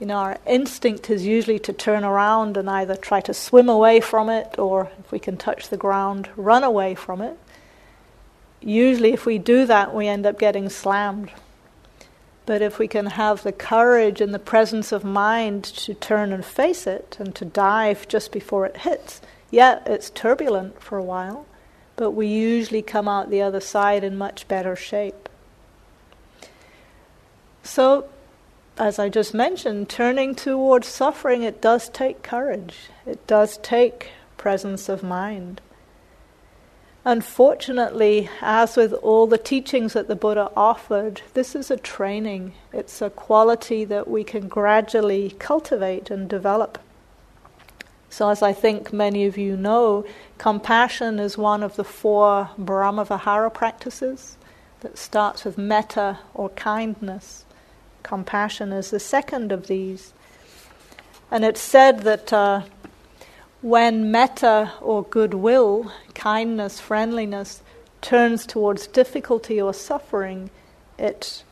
you 0.00 0.06
know, 0.06 0.16
our 0.16 0.38
instinct 0.46 1.10
is 1.10 1.26
usually 1.26 1.58
to 1.60 1.74
turn 1.74 2.04
around 2.04 2.56
and 2.56 2.68
either 2.70 2.96
try 2.96 3.20
to 3.20 3.34
swim 3.34 3.68
away 3.68 4.00
from 4.00 4.30
it 4.30 4.58
or, 4.58 4.90
if 4.98 5.12
we 5.12 5.18
can 5.18 5.36
touch 5.36 5.68
the 5.68 5.76
ground, 5.76 6.30
run 6.36 6.64
away 6.64 6.94
from 6.94 7.20
it. 7.20 7.38
Usually, 8.62 9.12
if 9.12 9.26
we 9.26 9.36
do 9.36 9.66
that, 9.66 9.94
we 9.94 10.08
end 10.08 10.24
up 10.24 10.38
getting 10.38 10.70
slammed. 10.70 11.30
But 12.46 12.62
if 12.62 12.78
we 12.78 12.88
can 12.88 13.06
have 13.06 13.42
the 13.42 13.52
courage 13.52 14.22
and 14.22 14.32
the 14.32 14.38
presence 14.38 14.90
of 14.90 15.04
mind 15.04 15.64
to 15.64 15.92
turn 15.92 16.32
and 16.32 16.44
face 16.44 16.86
it 16.86 17.18
and 17.20 17.34
to 17.34 17.44
dive 17.44 18.08
just 18.08 18.32
before 18.32 18.64
it 18.64 18.78
hits, 18.78 19.20
yeah, 19.50 19.80
it's 19.84 20.08
turbulent 20.08 20.82
for 20.82 20.96
a 20.96 21.04
while, 21.04 21.46
but 21.96 22.12
we 22.12 22.26
usually 22.26 22.82
come 22.82 23.06
out 23.06 23.28
the 23.28 23.42
other 23.42 23.60
side 23.60 24.02
in 24.02 24.16
much 24.16 24.48
better 24.48 24.74
shape. 24.74 25.28
So, 27.62 28.08
as 28.80 28.98
I 28.98 29.10
just 29.10 29.34
mentioned, 29.34 29.90
turning 29.90 30.34
towards 30.34 30.88
suffering, 30.88 31.42
it 31.42 31.60
does 31.60 31.90
take 31.90 32.22
courage. 32.22 32.88
It 33.04 33.26
does 33.26 33.58
take 33.58 34.08
presence 34.38 34.88
of 34.88 35.02
mind. 35.02 35.60
Unfortunately, 37.04 38.30
as 38.40 38.78
with 38.78 38.94
all 38.94 39.26
the 39.26 39.36
teachings 39.36 39.92
that 39.92 40.08
the 40.08 40.16
Buddha 40.16 40.50
offered, 40.56 41.20
this 41.34 41.54
is 41.54 41.70
a 41.70 41.76
training. 41.76 42.54
It's 42.72 43.02
a 43.02 43.10
quality 43.10 43.84
that 43.84 44.08
we 44.08 44.24
can 44.24 44.48
gradually 44.48 45.36
cultivate 45.38 46.10
and 46.10 46.26
develop. 46.26 46.78
So, 48.08 48.30
as 48.30 48.42
I 48.42 48.54
think 48.54 48.94
many 48.94 49.26
of 49.26 49.36
you 49.36 49.58
know, 49.58 50.06
compassion 50.38 51.18
is 51.18 51.36
one 51.36 51.62
of 51.62 51.76
the 51.76 51.84
four 51.84 52.48
Brahmavihara 52.58 53.52
practices 53.52 54.38
that 54.80 54.96
starts 54.96 55.44
with 55.44 55.58
metta 55.58 56.20
or 56.32 56.48
kindness. 56.50 57.44
Compassion 58.02 58.72
is 58.72 58.90
the 58.90 59.00
second 59.00 59.52
of 59.52 59.66
these. 59.66 60.12
And 61.30 61.44
it's 61.44 61.60
said 61.60 62.00
that 62.00 62.32
uh, 62.32 62.62
when 63.62 64.10
metta 64.10 64.72
or 64.80 65.04
goodwill, 65.04 65.92
kindness, 66.14 66.80
friendliness, 66.80 67.62
turns 68.00 68.46
towards 68.46 68.86
difficulty 68.86 69.60
or 69.60 69.74
suffering, 69.74 70.50
it 70.98 71.44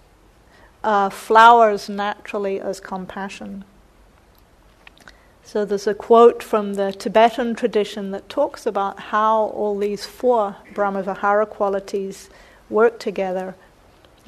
uh, 0.82 1.10
flowers 1.10 1.88
naturally 1.88 2.60
as 2.60 2.80
compassion. 2.80 3.64
So 5.42 5.64
there's 5.64 5.86
a 5.86 5.94
quote 5.94 6.42
from 6.42 6.74
the 6.74 6.92
Tibetan 6.92 7.54
tradition 7.54 8.10
that 8.10 8.28
talks 8.28 8.66
about 8.66 9.00
how 9.00 9.44
all 9.44 9.78
these 9.78 10.04
four 10.04 10.56
Brahmavihara 10.74 11.48
qualities 11.48 12.28
work 12.68 12.98
together 12.98 13.54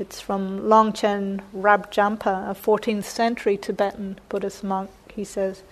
it's 0.01 0.19
from 0.19 0.61
Longchen 0.61 1.43
Rabjampa, 1.55 2.51
a 2.51 2.55
14th 2.55 3.05
century 3.05 3.59
Tibetan 3.59 4.19
Buddhist 4.31 4.65
monk. 4.65 4.91
He 5.15 5.25
says, 5.25 5.63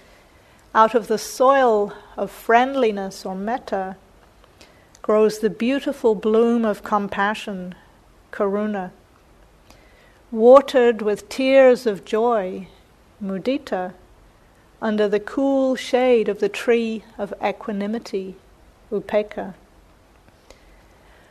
Out 0.75 0.95
of 0.95 1.09
the 1.09 1.17
soil 1.17 1.95
of 2.17 2.31
friendliness 2.31 3.25
or 3.25 3.35
metta 3.35 3.97
grows 5.01 5.39
the 5.39 5.49
beautiful 5.49 6.15
bloom 6.15 6.67
of 6.67 6.85
compassion, 6.85 7.75
karuna. 8.31 8.91
Watered 10.31 11.01
with 11.01 11.31
tears 11.31 11.87
of 11.87 12.05
joy, 12.05 12.69
mudita, 13.23 13.95
under 14.83 15.09
the 15.09 15.21
cool 15.21 15.75
shade 15.75 16.29
of 16.29 16.41
the 16.41 16.51
tree 16.51 17.03
of 17.17 17.33
equanimity, 17.43 18.37
upekkha. 18.93 19.55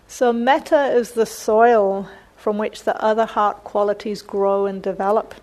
So, 0.07 0.33
metta 0.33 0.87
is 0.87 1.11
the 1.11 1.27
soil 1.27 2.09
from 2.37 2.57
which 2.57 2.83
the 2.83 2.95
other 3.03 3.25
heart 3.25 3.63
qualities 3.63 4.21
grow 4.21 4.65
and 4.65 4.81
develop. 4.81 5.35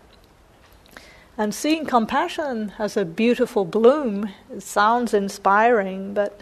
And 1.37 1.53
seeing 1.53 1.85
compassion 1.85 2.73
as 2.79 2.97
a 2.97 3.05
beautiful 3.05 3.65
bloom 3.65 4.31
sounds 4.61 5.13
inspiring, 5.13 6.15
but 6.15 6.41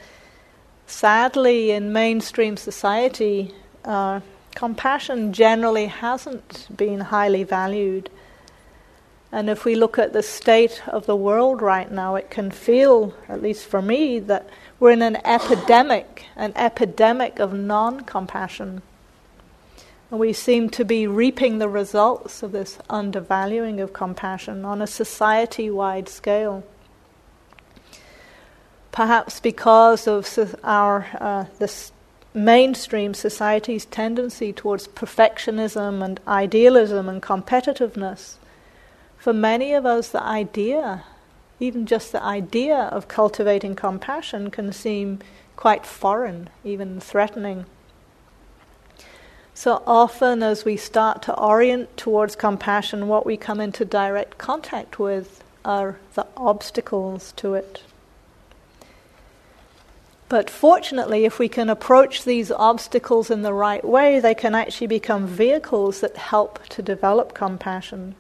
sadly, 0.86 1.70
in 1.70 1.92
mainstream 1.92 2.58
society, 2.58 3.54
uh, 3.86 4.20
compassion 4.54 5.32
generally 5.32 5.86
hasn't 5.86 6.68
been 6.76 7.00
highly 7.00 7.42
valued. 7.42 8.10
And 9.34 9.48
if 9.48 9.64
we 9.64 9.74
look 9.74 9.98
at 9.98 10.12
the 10.12 10.22
state 10.22 10.82
of 10.86 11.06
the 11.06 11.16
world 11.16 11.62
right 11.62 11.90
now, 11.90 12.16
it 12.16 12.28
can 12.28 12.50
feel, 12.50 13.14
at 13.30 13.40
least 13.40 13.64
for 13.64 13.80
me, 13.80 14.18
that 14.18 14.46
we're 14.78 14.90
in 14.90 15.00
an 15.00 15.16
epidemic, 15.24 16.26
an 16.36 16.52
epidemic 16.54 17.38
of 17.38 17.54
non 17.54 18.02
compassion. 18.02 18.82
And 20.12 20.20
we 20.20 20.34
seem 20.34 20.68
to 20.70 20.84
be 20.84 21.06
reaping 21.06 21.56
the 21.56 21.70
results 21.70 22.42
of 22.42 22.52
this 22.52 22.78
undervaluing 22.90 23.80
of 23.80 23.94
compassion 23.94 24.62
on 24.62 24.82
a 24.82 24.86
society 24.86 25.70
wide 25.70 26.06
scale. 26.06 26.62
Perhaps 28.92 29.40
because 29.40 30.06
of 30.06 30.54
our 30.62 31.06
uh, 31.18 31.46
this 31.58 31.92
mainstream 32.34 33.14
society's 33.14 33.86
tendency 33.86 34.52
towards 34.52 34.86
perfectionism 34.86 36.04
and 36.04 36.20
idealism 36.28 37.08
and 37.08 37.22
competitiveness, 37.22 38.34
for 39.16 39.32
many 39.32 39.72
of 39.72 39.86
us, 39.86 40.10
the 40.10 40.22
idea 40.22 41.04
even 41.58 41.86
just 41.86 42.12
the 42.12 42.22
idea 42.22 42.76
of 42.76 43.08
cultivating 43.08 43.74
compassion 43.74 44.50
can 44.50 44.72
seem 44.72 45.20
quite 45.56 45.86
foreign, 45.86 46.50
even 46.64 47.00
threatening. 47.00 47.64
So 49.54 49.82
often, 49.86 50.42
as 50.42 50.64
we 50.64 50.76
start 50.76 51.22
to 51.22 51.38
orient 51.38 51.96
towards 51.96 52.36
compassion, 52.36 53.08
what 53.08 53.26
we 53.26 53.36
come 53.36 53.60
into 53.60 53.84
direct 53.84 54.38
contact 54.38 54.98
with 54.98 55.44
are 55.64 55.98
the 56.14 56.26
obstacles 56.36 57.32
to 57.36 57.54
it. 57.54 57.82
But 60.28 60.48
fortunately, 60.48 61.26
if 61.26 61.38
we 61.38 61.48
can 61.48 61.68
approach 61.68 62.24
these 62.24 62.50
obstacles 62.50 63.30
in 63.30 63.42
the 63.42 63.52
right 63.52 63.84
way, 63.84 64.18
they 64.18 64.34
can 64.34 64.54
actually 64.54 64.86
become 64.86 65.26
vehicles 65.26 66.00
that 66.00 66.16
help 66.16 66.66
to 66.68 66.80
develop 66.80 67.34
compassion. 67.34 68.14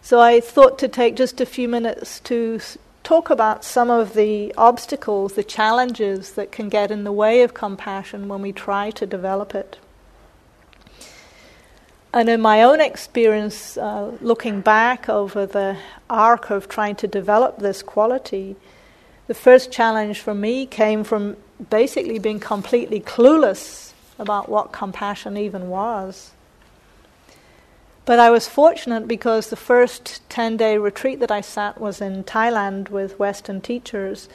So 0.00 0.18
I 0.18 0.40
thought 0.40 0.78
to 0.78 0.88
take 0.88 1.14
just 1.14 1.42
a 1.42 1.46
few 1.46 1.68
minutes 1.68 2.20
to 2.20 2.58
talk 3.02 3.28
about 3.28 3.64
some 3.64 3.90
of 3.90 4.14
the 4.14 4.54
obstacles, 4.56 5.34
the 5.34 5.44
challenges 5.44 6.32
that 6.32 6.50
can 6.50 6.70
get 6.70 6.90
in 6.90 7.04
the 7.04 7.12
way 7.12 7.42
of 7.42 7.52
compassion 7.52 8.26
when 8.26 8.40
we 8.40 8.52
try 8.52 8.90
to 8.92 9.06
develop 9.06 9.54
it. 9.54 9.76
And 12.12 12.28
in 12.28 12.40
my 12.40 12.62
own 12.62 12.80
experience, 12.80 13.76
uh, 13.76 14.16
looking 14.20 14.60
back 14.60 15.08
over 15.08 15.44
the 15.44 15.76
arc 16.08 16.50
of 16.50 16.68
trying 16.68 16.96
to 16.96 17.06
develop 17.06 17.58
this 17.58 17.82
quality, 17.82 18.56
the 19.26 19.34
first 19.34 19.70
challenge 19.70 20.20
for 20.20 20.34
me 20.34 20.64
came 20.64 21.04
from 21.04 21.36
basically 21.70 22.18
being 22.18 22.40
completely 22.40 23.00
clueless 23.00 23.92
about 24.18 24.48
what 24.48 24.72
compassion 24.72 25.36
even 25.36 25.68
was. 25.68 26.32
But 28.06 28.18
I 28.18 28.30
was 28.30 28.48
fortunate 28.48 29.06
because 29.06 29.50
the 29.50 29.56
first 29.56 30.26
10 30.30 30.56
day 30.56 30.78
retreat 30.78 31.20
that 31.20 31.30
I 31.30 31.42
sat 31.42 31.78
was 31.78 32.00
in 32.00 32.24
Thailand 32.24 32.88
with 32.88 33.18
Western 33.18 33.60
teachers 33.60 34.30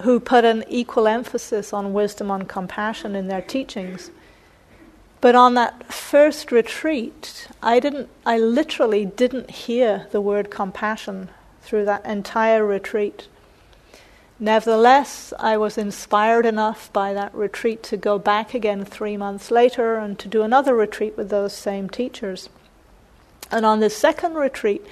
who 0.00 0.18
put 0.18 0.46
an 0.46 0.64
equal 0.66 1.06
emphasis 1.06 1.74
on 1.74 1.92
wisdom, 1.92 2.30
on 2.30 2.46
compassion 2.46 3.14
in 3.14 3.28
their 3.28 3.42
teachings. 3.42 4.10
But 5.22 5.36
on 5.36 5.54
that 5.54 5.92
first 5.92 6.50
retreat, 6.50 7.46
I 7.62 7.78
didn't 7.78 8.08
I 8.26 8.38
literally 8.38 9.06
didn't 9.06 9.50
hear 9.50 10.08
the 10.10 10.20
word 10.20 10.50
compassion 10.50 11.30
through 11.62 11.84
that 11.84 12.04
entire 12.04 12.66
retreat. 12.66 13.28
Nevertheless, 14.40 15.32
I 15.38 15.56
was 15.56 15.78
inspired 15.78 16.44
enough 16.44 16.92
by 16.92 17.14
that 17.14 17.32
retreat 17.36 17.84
to 17.84 17.96
go 17.96 18.18
back 18.18 18.52
again 18.52 18.84
three 18.84 19.16
months 19.16 19.52
later 19.52 19.94
and 19.94 20.18
to 20.18 20.26
do 20.26 20.42
another 20.42 20.74
retreat 20.74 21.16
with 21.16 21.30
those 21.30 21.52
same 21.52 21.88
teachers. 21.88 22.48
And 23.48 23.64
on 23.64 23.78
this 23.78 23.96
second 23.96 24.34
retreat, 24.34 24.84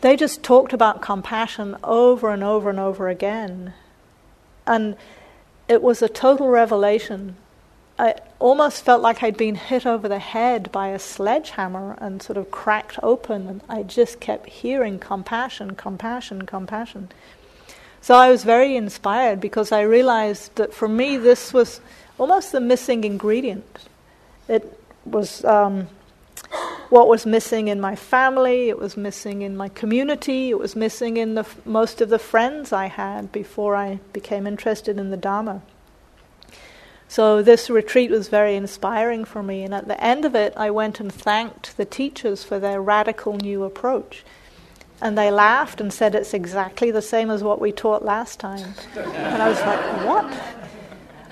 they 0.00 0.16
just 0.16 0.42
talked 0.42 0.72
about 0.72 1.02
compassion 1.02 1.76
over 1.84 2.30
and 2.30 2.42
over 2.42 2.70
and 2.70 2.80
over 2.80 3.10
again. 3.10 3.74
And 4.66 4.96
it 5.68 5.82
was 5.82 6.00
a 6.00 6.08
total 6.08 6.48
revelation. 6.48 7.36
I 7.98 8.14
almost 8.40 8.84
felt 8.84 9.02
like 9.02 9.22
I'd 9.22 9.36
been 9.36 9.54
hit 9.54 9.86
over 9.86 10.08
the 10.08 10.18
head 10.18 10.72
by 10.72 10.88
a 10.88 10.98
sledgehammer 10.98 11.96
and 12.00 12.22
sort 12.22 12.38
of 12.38 12.50
cracked 12.50 12.98
open, 13.02 13.46
and 13.46 13.60
I 13.68 13.82
just 13.84 14.18
kept 14.18 14.48
hearing 14.48 14.98
compassion, 14.98 15.76
compassion, 15.76 16.46
compassion. 16.46 17.10
So 18.00 18.14
I 18.14 18.30
was 18.30 18.42
very 18.44 18.76
inspired 18.76 19.40
because 19.40 19.72
I 19.72 19.82
realized 19.82 20.56
that 20.56 20.72
for 20.72 20.88
me 20.88 21.18
this 21.18 21.52
was 21.52 21.80
almost 22.18 22.50
the 22.50 22.60
missing 22.60 23.04
ingredient. 23.04 23.88
It 24.48 24.80
was 25.04 25.44
um, 25.44 25.88
what 26.88 27.08
was 27.08 27.26
missing 27.26 27.68
in 27.68 27.78
my 27.78 27.94
family, 27.94 28.70
it 28.70 28.78
was 28.78 28.96
missing 28.96 29.42
in 29.42 29.54
my 29.54 29.68
community, 29.68 30.48
it 30.48 30.58
was 30.58 30.74
missing 30.74 31.18
in 31.18 31.34
the, 31.34 31.46
most 31.66 32.00
of 32.00 32.08
the 32.08 32.18
friends 32.18 32.72
I 32.72 32.86
had 32.86 33.30
before 33.32 33.76
I 33.76 34.00
became 34.14 34.46
interested 34.46 34.98
in 34.98 35.10
the 35.10 35.16
Dharma. 35.16 35.60
So 37.10 37.42
this 37.42 37.68
retreat 37.68 38.08
was 38.08 38.28
very 38.28 38.54
inspiring 38.54 39.24
for 39.24 39.42
me, 39.42 39.64
and 39.64 39.74
at 39.74 39.88
the 39.88 40.00
end 40.00 40.24
of 40.24 40.36
it, 40.36 40.52
I 40.56 40.70
went 40.70 41.00
and 41.00 41.12
thanked 41.12 41.76
the 41.76 41.84
teachers 41.84 42.44
for 42.44 42.60
their 42.60 42.80
radical 42.80 43.36
new 43.36 43.64
approach. 43.64 44.22
And 45.02 45.18
they 45.18 45.28
laughed 45.32 45.80
and 45.80 45.92
said 45.92 46.14
it's 46.14 46.32
exactly 46.32 46.92
the 46.92 47.02
same 47.02 47.28
as 47.28 47.42
what 47.42 47.60
we 47.60 47.72
taught 47.72 48.04
last 48.04 48.38
time. 48.38 48.74
And 48.94 49.42
I 49.42 49.48
was 49.48 49.60
like, 49.62 50.06
what? 50.06 50.32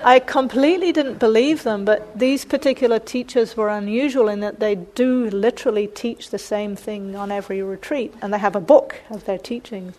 I 0.03 0.19
completely 0.19 0.91
didn't 0.91 1.21
believe 1.21 1.63
them, 1.63 1.85
but 1.85 2.19
these 2.19 2.45
particular 2.45 2.99
teachers 2.99 3.57
were 3.57 3.69
unusual 3.69 4.29
in 4.29 4.41
that 4.41 4.59
they 4.59 4.75
do 4.75 5.31
literally 5.31 5.87
teach 5.87 6.31
the 6.31 6.41
same 6.41 6.75
thing 6.75 7.15
on 7.15 7.31
every 7.31 7.63
retreat, 7.63 8.13
and 8.21 8.35
they 8.35 8.39
have 8.39 8.57
a 8.57 8.61
book 8.61 8.97
of 9.11 9.27
their 9.27 9.39
teachings. 9.39 9.95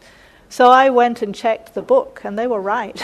So 0.49 0.69
I 0.71 0.89
went 0.89 1.21
and 1.21 1.33
checked 1.33 1.75
the 1.75 1.81
book, 1.81 2.21
and 2.23 2.37
they 2.37 2.47
were 2.47 2.61
right. 2.61 3.01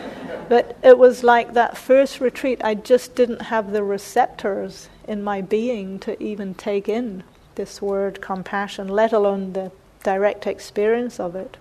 but 0.48 0.78
it 0.82 0.96
was 0.96 1.24
like 1.24 1.54
that 1.54 1.76
first 1.76 2.20
retreat, 2.20 2.60
I 2.62 2.74
just 2.74 3.14
didn't 3.14 3.42
have 3.42 3.72
the 3.72 3.82
receptors 3.82 4.88
in 5.06 5.22
my 5.22 5.40
being 5.40 5.98
to 6.00 6.20
even 6.22 6.54
take 6.54 6.88
in 6.88 7.24
this 7.56 7.82
word 7.82 8.20
compassion, 8.20 8.88
let 8.88 9.12
alone 9.12 9.52
the 9.52 9.72
direct 10.02 10.46
experience 10.46 11.18
of 11.18 11.34
it. 11.34 11.56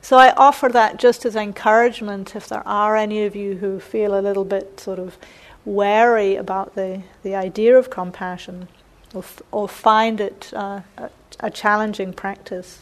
So 0.00 0.16
I 0.16 0.32
offer 0.32 0.68
that 0.70 0.96
just 0.96 1.24
as 1.24 1.36
encouragement 1.36 2.34
if 2.34 2.48
there 2.48 2.66
are 2.66 2.96
any 2.96 3.24
of 3.24 3.36
you 3.36 3.58
who 3.58 3.78
feel 3.78 4.18
a 4.18 4.20
little 4.20 4.44
bit 4.44 4.80
sort 4.80 4.98
of 4.98 5.16
wary 5.64 6.34
about 6.34 6.74
the, 6.74 7.02
the 7.22 7.36
idea 7.36 7.78
of 7.78 7.88
compassion 7.88 8.68
or, 9.14 9.20
f- 9.22 9.42
or 9.52 9.68
find 9.68 10.20
it 10.20 10.50
uh, 10.54 10.80
a, 10.98 11.10
a 11.38 11.50
challenging 11.50 12.12
practice. 12.12 12.80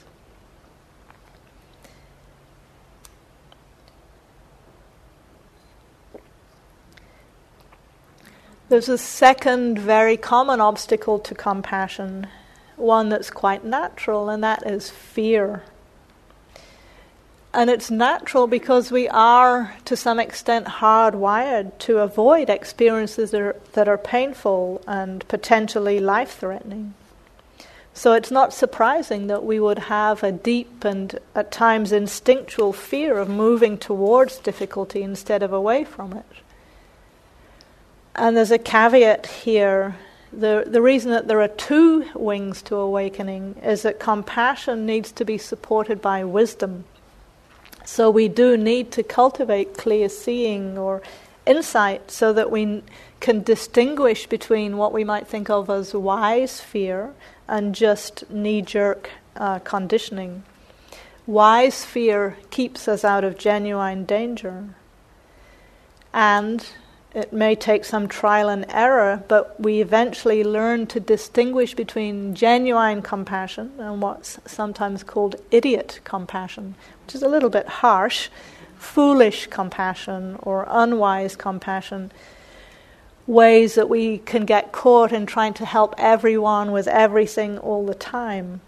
There's 8.71 8.89
a 8.89 8.99
second 8.99 9.81
very 9.81 10.17
common 10.17 10.61
obstacle 10.61 11.19
to 11.19 11.35
compassion, 11.35 12.29
one 12.77 13.09
that's 13.09 13.29
quite 13.29 13.65
natural, 13.65 14.29
and 14.29 14.45
that 14.45 14.65
is 14.65 14.91
fear. 14.91 15.65
And 17.53 17.69
it's 17.69 17.91
natural 17.91 18.47
because 18.47 18.93
we 18.93 19.09
are, 19.09 19.75
to 19.87 19.97
some 19.97 20.21
extent, 20.21 20.67
hardwired 20.67 21.77
to 21.81 21.99
avoid 21.99 22.49
experiences 22.49 23.33
that 23.33 23.41
are, 23.41 23.57
that 23.73 23.89
are 23.89 23.99
painful 23.99 24.81
and 24.87 25.27
potentially 25.27 25.99
life 25.99 26.39
threatening. 26.39 26.95
So 27.93 28.13
it's 28.13 28.31
not 28.31 28.55
surprising 28.55 29.27
that 29.27 29.43
we 29.43 29.59
would 29.59 29.81
have 29.81 30.23
a 30.23 30.31
deep 30.31 30.85
and 30.85 31.19
at 31.35 31.51
times 31.51 31.91
instinctual 31.91 32.73
fear 32.73 33.19
of 33.19 33.29
moving 33.29 33.79
towards 33.79 34.39
difficulty 34.39 35.03
instead 35.03 35.43
of 35.43 35.53
away 35.53 35.83
from 35.83 36.13
it. 36.13 36.40
And 38.15 38.37
there's 38.37 38.51
a 38.51 38.59
caveat 38.59 39.27
here. 39.27 39.97
The, 40.33 40.65
the 40.67 40.83
reason 40.83 41.11
that 41.11 41.29
there 41.29 41.41
are 41.41 41.49
two 41.49 42.07
wings 42.15 42.63
to 42.63 42.77
awakening 42.77 43.57
is 43.63 43.83
that 43.83 43.99
compassion 43.99 44.87
needs 44.87 45.13
to 45.13 45.25
be 45.25 45.39
supported 45.39 46.01
by 46.01 46.25
wisdom. 46.25 46.85
So 47.85 48.11
we 48.11 48.29
do 48.29 48.57
need 48.57 48.93
to 48.93 49.03
cultivate 49.03 49.77
clear 49.77 50.09
seeing 50.09 50.79
or 50.79 51.03
insight 51.47 52.11
so 52.11 52.33
that 52.33 52.51
we 52.51 52.83
can 53.19 53.43
distinguish 53.43 54.27
between 54.27 54.77
what 54.77 54.93
we 54.93 55.05
might 55.05 55.27
think 55.27 55.51
of 55.51 55.69
as 55.69 55.95
wise 55.95 56.61
fear 56.61 57.13
and 57.49 57.75
just 57.75 58.31
knee 58.31 58.63
jerk 58.63 59.11
uh, 59.37 59.59
conditioning. 59.61 60.45
Wise 61.27 61.85
fear 61.85 62.37
keeps 62.51 62.87
us 62.89 63.05
out 63.05 63.25
of 63.25 63.39
genuine 63.39 64.05
danger. 64.05 64.75
And 66.13 66.67
it 67.15 67.33
may 67.33 67.57
take 67.57 67.85
some 67.85 68.07
trial 68.07 68.49
and 68.49 68.65
error, 68.69 69.23
but 69.27 69.61
we 69.61 69.81
eventually 69.81 70.45
learn 70.45 70.87
to 70.89 71.01
distinguish 71.01 71.75
between 71.75 72.35
genuine 72.35 73.03
compassion 73.03 73.73
and 73.79 74.01
what's 74.01 74.39
sometimes 74.47 75.03
called 75.03 75.37
idiot 75.51 76.01
compassion, 76.05 76.77
which 77.05 77.17
is 77.17 77.23
a 77.23 77.29
little 77.29 77.51
bit 77.51 77.67
harsh, 77.67 78.29
foolish 78.79 79.49
compassion 79.49 80.37
or 80.43 80.67
unwise 80.69 81.35
compassion, 81.35 82.13
ways 83.27 83.75
that 83.75 83.89
we 83.89 84.19
can 84.19 84.45
get 84.45 84.73
caught 84.73 85.13
in 85.13 85.27
trying 85.27 85.55
to 85.55 85.65
help 85.65 85.95
everyone 85.99 86.71
with 86.71 86.87
everything 86.87 87.59
all 87.59 87.85
the 87.87 87.95
time, 87.95 88.61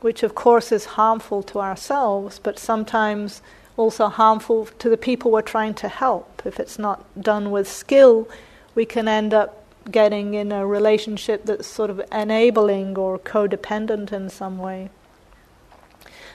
which 0.00 0.22
of 0.22 0.34
course 0.36 0.70
is 0.70 0.84
harmful 0.84 1.42
to 1.42 1.58
ourselves, 1.58 2.38
but 2.38 2.58
sometimes 2.58 3.42
also 3.80 4.08
harmful 4.08 4.66
to 4.78 4.90
the 4.90 4.96
people 4.96 5.30
we're 5.30 5.42
trying 5.56 5.74
to 5.74 5.88
help. 5.88 6.42
If 6.44 6.60
it's 6.60 6.78
not 6.78 6.98
done 7.20 7.50
with 7.50 7.66
skill, 7.66 8.28
we 8.74 8.84
can 8.84 9.08
end 9.08 9.32
up 9.32 9.64
getting 9.90 10.34
in 10.34 10.52
a 10.52 10.66
relationship 10.66 11.46
that's 11.46 11.66
sort 11.66 11.90
of 11.90 12.00
enabling 12.12 12.98
or 12.98 13.18
codependent 13.18 14.12
in 14.12 14.28
some 14.28 14.58
way. 14.58 14.90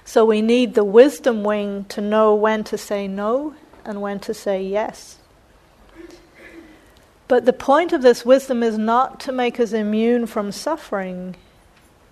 So 0.04 0.26
we 0.26 0.42
need 0.42 0.74
the 0.74 0.84
wisdom 0.84 1.44
wing 1.44 1.86
to 1.90 2.02
know 2.02 2.34
when 2.36 2.64
to 2.66 2.78
say 2.78 3.08
no 3.08 3.54
and 3.86 4.02
when 4.02 4.20
to 4.22 4.34
say 4.34 4.64
yes. 4.64 5.20
But 7.28 7.46
the 7.46 7.54
point 7.54 7.94
of 7.94 8.02
this 8.02 8.26
wisdom 8.26 8.64
is 8.64 8.78
not 8.78 9.20
to 9.22 9.32
make 9.32 9.60
us 9.60 9.74
immune 9.74 10.26
from 10.28 10.52
suffering. 10.52 11.36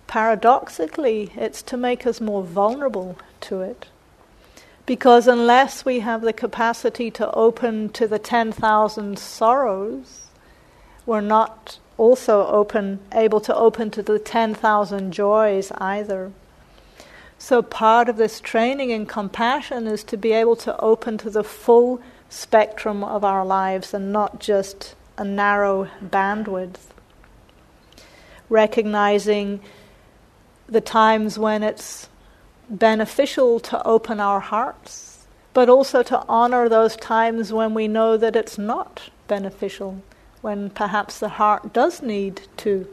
paradoxically, 0.06 1.32
it's 1.36 1.62
to 1.62 1.76
make 1.76 2.06
us 2.06 2.20
more 2.20 2.42
vulnerable 2.42 3.16
to 3.40 3.60
it. 3.60 3.86
Because 4.86 5.26
unless 5.26 5.84
we 5.84 6.00
have 6.00 6.20
the 6.20 6.32
capacity 6.32 7.10
to 7.12 7.30
open 7.32 7.88
to 7.90 8.06
the 8.06 8.18
10,000 8.18 9.18
sorrows, 9.18 10.28
we're 11.06 11.22
not 11.22 11.78
also 11.96 12.46
open, 12.46 13.00
able 13.12 13.40
to 13.40 13.54
open 13.54 13.90
to 13.92 14.02
the 14.02 14.18
10,000 14.18 15.12
joys 15.12 15.72
either. 15.78 16.32
So, 17.38 17.62
part 17.62 18.08
of 18.08 18.16
this 18.16 18.40
training 18.40 18.90
in 18.90 19.06
compassion 19.06 19.86
is 19.86 20.04
to 20.04 20.16
be 20.16 20.32
able 20.32 20.56
to 20.56 20.78
open 20.80 21.18
to 21.18 21.30
the 21.30 21.44
full 21.44 22.00
spectrum 22.28 23.04
of 23.04 23.24
our 23.24 23.44
lives 23.44 23.92
and 23.94 24.12
not 24.12 24.40
just 24.40 24.94
a 25.16 25.24
narrow 25.24 25.88
bandwidth. 26.02 26.78
Recognizing 28.48 29.60
the 30.68 30.80
times 30.80 31.38
when 31.38 31.62
it's 31.62 32.08
beneficial 32.68 33.60
to 33.60 33.86
open 33.86 34.20
our 34.20 34.40
hearts, 34.40 35.26
but 35.52 35.68
also 35.68 36.02
to 36.02 36.24
honor 36.28 36.68
those 36.68 36.96
times 36.96 37.52
when 37.52 37.74
we 37.74 37.88
know 37.88 38.16
that 38.16 38.36
it's 38.36 38.58
not 38.58 39.10
beneficial, 39.28 40.02
when 40.40 40.70
perhaps 40.70 41.18
the 41.18 41.30
heart 41.30 41.72
does 41.72 42.02
need 42.02 42.42
to 42.58 42.86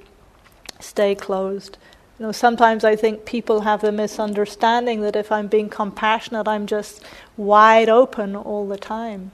stay 0.79 1.15
closed. 1.15 1.77
You 2.19 2.27
know, 2.27 2.31
sometimes 2.31 2.83
I 2.83 2.95
think 2.95 3.25
people 3.25 3.61
have 3.61 3.81
the 3.81 3.91
misunderstanding 3.91 5.01
that 5.01 5.15
if 5.15 5.31
I'm 5.31 5.47
being 5.47 5.69
compassionate, 5.69 6.47
I'm 6.47 6.67
just 6.67 7.03
wide 7.35 7.89
open 7.89 8.35
all 8.35 8.67
the 8.67 8.77
time. 8.77 9.31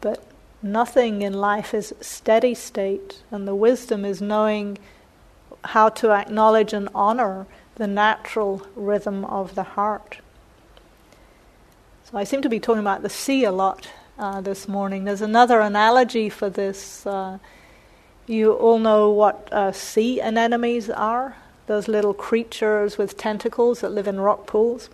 But 0.00 0.26
nothing 0.62 1.22
in 1.22 1.34
life 1.34 1.74
is 1.74 1.94
steady 2.00 2.54
state, 2.54 3.22
and 3.30 3.46
the 3.46 3.54
wisdom 3.54 4.04
is 4.04 4.22
knowing 4.22 4.78
how 5.64 5.90
to 5.90 6.12
acknowledge 6.12 6.72
and 6.72 6.88
honor 6.94 7.46
the 7.80 7.86
natural 7.86 8.60
rhythm 8.76 9.24
of 9.24 9.54
the 9.54 9.62
heart. 9.62 10.18
So 12.04 12.18
I 12.18 12.24
seem 12.24 12.42
to 12.42 12.48
be 12.50 12.60
talking 12.60 12.82
about 12.82 13.00
the 13.00 13.08
sea 13.08 13.44
a 13.44 13.50
lot 13.50 13.88
uh, 14.18 14.42
this 14.42 14.68
morning. 14.68 15.04
There's 15.04 15.22
another 15.22 15.60
analogy 15.60 16.28
for 16.28 16.50
this. 16.50 17.06
Uh, 17.06 17.38
you 18.26 18.52
all 18.52 18.78
know 18.78 19.08
what 19.08 19.50
uh, 19.50 19.72
sea 19.72 20.20
anemones 20.20 20.90
are 20.90 21.38
those 21.68 21.88
little 21.88 22.12
creatures 22.12 22.98
with 22.98 23.16
tentacles 23.16 23.80
that 23.80 23.92
live 23.92 24.06
in 24.06 24.20
rock 24.20 24.46
pools. 24.46 24.90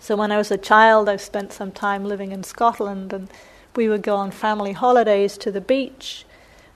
So 0.00 0.16
when 0.16 0.32
I 0.32 0.38
was 0.38 0.50
a 0.50 0.58
child, 0.58 1.08
I 1.08 1.14
spent 1.14 1.52
some 1.52 1.70
time 1.70 2.04
living 2.04 2.32
in 2.32 2.42
Scotland, 2.42 3.12
and 3.12 3.30
we 3.76 3.88
would 3.88 4.02
go 4.02 4.16
on 4.16 4.32
family 4.32 4.72
holidays 4.72 5.38
to 5.38 5.52
the 5.52 5.60
beach. 5.60 6.24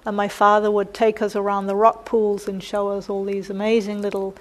And 0.06 0.16
my 0.16 0.28
father 0.28 0.70
would 0.70 0.94
take 0.94 1.20
us 1.20 1.34
around 1.34 1.66
the 1.66 1.74
rock 1.74 2.04
pools 2.04 2.46
and 2.46 2.62
show 2.62 2.90
us 2.90 3.10
all 3.10 3.24
these 3.24 3.50
amazing 3.50 4.02
little 4.02 4.36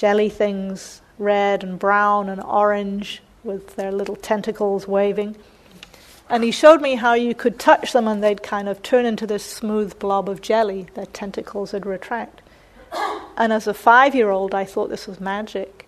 jelly 0.00 0.30
things, 0.30 1.02
red 1.18 1.62
and 1.62 1.78
brown 1.78 2.30
and 2.30 2.42
orange, 2.42 3.20
with 3.44 3.76
their 3.76 3.92
little 3.92 4.16
tentacles 4.16 4.88
waving. 4.88 5.36
And 6.30 6.42
he 6.42 6.50
showed 6.50 6.80
me 6.80 6.94
how 6.94 7.12
you 7.12 7.34
could 7.34 7.58
touch 7.58 7.92
them 7.92 8.08
and 8.08 8.24
they'd 8.24 8.42
kind 8.42 8.66
of 8.66 8.82
turn 8.82 9.04
into 9.04 9.26
this 9.26 9.44
smooth 9.44 9.98
blob 9.98 10.26
of 10.26 10.40
jelly. 10.40 10.86
Their 10.94 11.04
tentacles 11.04 11.74
would 11.74 11.84
retract. 11.84 12.40
And 13.36 13.52
as 13.52 13.66
a 13.66 13.74
five 13.74 14.14
year 14.14 14.30
old, 14.30 14.54
I 14.54 14.64
thought 14.64 14.88
this 14.88 15.06
was 15.06 15.20
magic. 15.20 15.86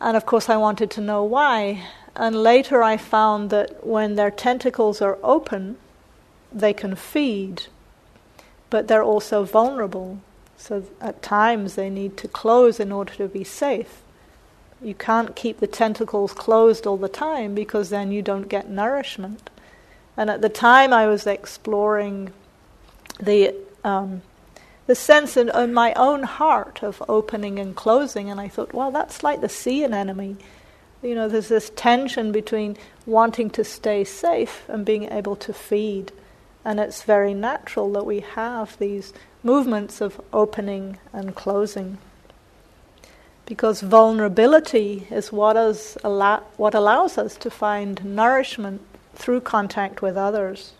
And 0.00 0.16
of 0.16 0.24
course, 0.24 0.48
I 0.48 0.56
wanted 0.56 0.90
to 0.92 1.02
know 1.02 1.22
why. 1.24 1.84
And 2.16 2.34
later, 2.34 2.82
I 2.82 2.96
found 2.96 3.50
that 3.50 3.86
when 3.86 4.14
their 4.14 4.30
tentacles 4.30 5.02
are 5.02 5.18
open, 5.22 5.76
they 6.50 6.72
can 6.72 6.96
feed, 6.96 7.64
but 8.70 8.88
they're 8.88 9.04
also 9.04 9.44
vulnerable. 9.44 10.20
So 10.58 10.84
at 11.00 11.22
times 11.22 11.76
they 11.76 11.88
need 11.88 12.16
to 12.18 12.28
close 12.28 12.78
in 12.80 12.92
order 12.92 13.14
to 13.14 13.28
be 13.28 13.44
safe. 13.44 14.02
You 14.82 14.94
can't 14.94 15.34
keep 15.34 15.60
the 15.60 15.66
tentacles 15.66 16.32
closed 16.32 16.86
all 16.86 16.96
the 16.96 17.08
time 17.08 17.54
because 17.54 17.90
then 17.90 18.12
you 18.12 18.22
don't 18.22 18.48
get 18.48 18.68
nourishment. 18.68 19.50
And 20.16 20.28
at 20.28 20.42
the 20.42 20.48
time 20.48 20.92
I 20.92 21.06
was 21.06 21.26
exploring 21.26 22.32
the 23.20 23.54
um, 23.84 24.22
the 24.86 24.94
sense 24.94 25.36
in, 25.36 25.50
in, 25.50 25.72
my 25.74 25.92
own 25.94 26.22
heart 26.22 26.82
of 26.82 27.02
opening 27.08 27.58
and 27.58 27.76
closing, 27.76 28.30
and 28.30 28.40
I 28.40 28.48
thought, 28.48 28.72
well, 28.72 28.90
that's 28.90 29.22
like 29.22 29.40
the 29.42 29.48
sea 29.48 29.84
anemone. 29.84 30.38
You 31.02 31.14
know, 31.14 31.28
there's 31.28 31.48
this 31.48 31.70
tension 31.76 32.32
between 32.32 32.76
wanting 33.04 33.50
to 33.50 33.64
stay 33.64 34.02
safe 34.02 34.64
and 34.66 34.86
being 34.86 35.04
able 35.12 35.36
to 35.36 35.52
feed. 35.52 36.10
And 36.64 36.80
it's 36.80 37.02
very 37.02 37.34
natural 37.34 37.92
that 37.92 38.06
we 38.06 38.20
have 38.20 38.78
these 38.78 39.12
movements 39.42 40.00
of 40.00 40.20
opening 40.32 40.98
and 41.12 41.34
closing. 41.34 41.98
Because 43.46 43.80
vulnerability 43.80 45.06
is 45.10 45.32
what, 45.32 45.56
is 45.56 45.96
allow- 46.04 46.42
what 46.56 46.74
allows 46.74 47.16
us 47.16 47.36
to 47.36 47.50
find 47.50 48.04
nourishment 48.04 48.82
through 49.14 49.40
contact 49.40 50.02
with 50.02 50.16
others. 50.16 50.72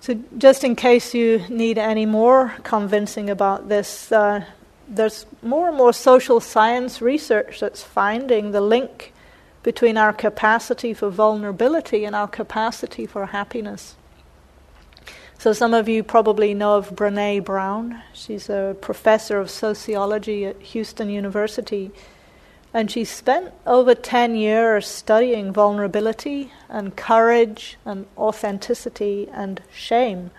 So, 0.00 0.18
just 0.38 0.64
in 0.64 0.76
case 0.76 1.14
you 1.14 1.44
need 1.50 1.76
any 1.76 2.06
more 2.06 2.54
convincing 2.62 3.28
about 3.28 3.68
this, 3.68 4.10
uh, 4.10 4.44
there's 4.88 5.26
more 5.42 5.68
and 5.68 5.76
more 5.76 5.92
social 5.92 6.40
science 6.40 7.02
research 7.02 7.60
that's 7.60 7.82
finding 7.82 8.52
the 8.52 8.62
link 8.62 9.12
between 9.62 9.96
our 9.98 10.12
capacity 10.12 10.94
for 10.94 11.10
vulnerability 11.10 12.04
and 12.04 12.16
our 12.16 12.26
capacity 12.26 13.04
for 13.04 13.26
happiness. 13.26 13.94
So, 15.40 15.54
some 15.54 15.72
of 15.72 15.88
you 15.88 16.02
probably 16.02 16.52
know 16.52 16.76
of 16.76 16.90
Brene 16.90 17.42
Brown. 17.42 18.02
She's 18.12 18.50
a 18.50 18.76
professor 18.82 19.40
of 19.40 19.48
sociology 19.48 20.44
at 20.44 20.60
Houston 20.60 21.08
University. 21.08 21.92
And 22.74 22.90
she 22.90 23.06
spent 23.06 23.54
over 23.66 23.94
10 23.94 24.36
years 24.36 24.86
studying 24.86 25.50
vulnerability 25.50 26.52
and 26.68 26.94
courage 26.94 27.78
and 27.86 28.04
authenticity 28.18 29.30
and 29.32 29.62
shame. 29.72 30.30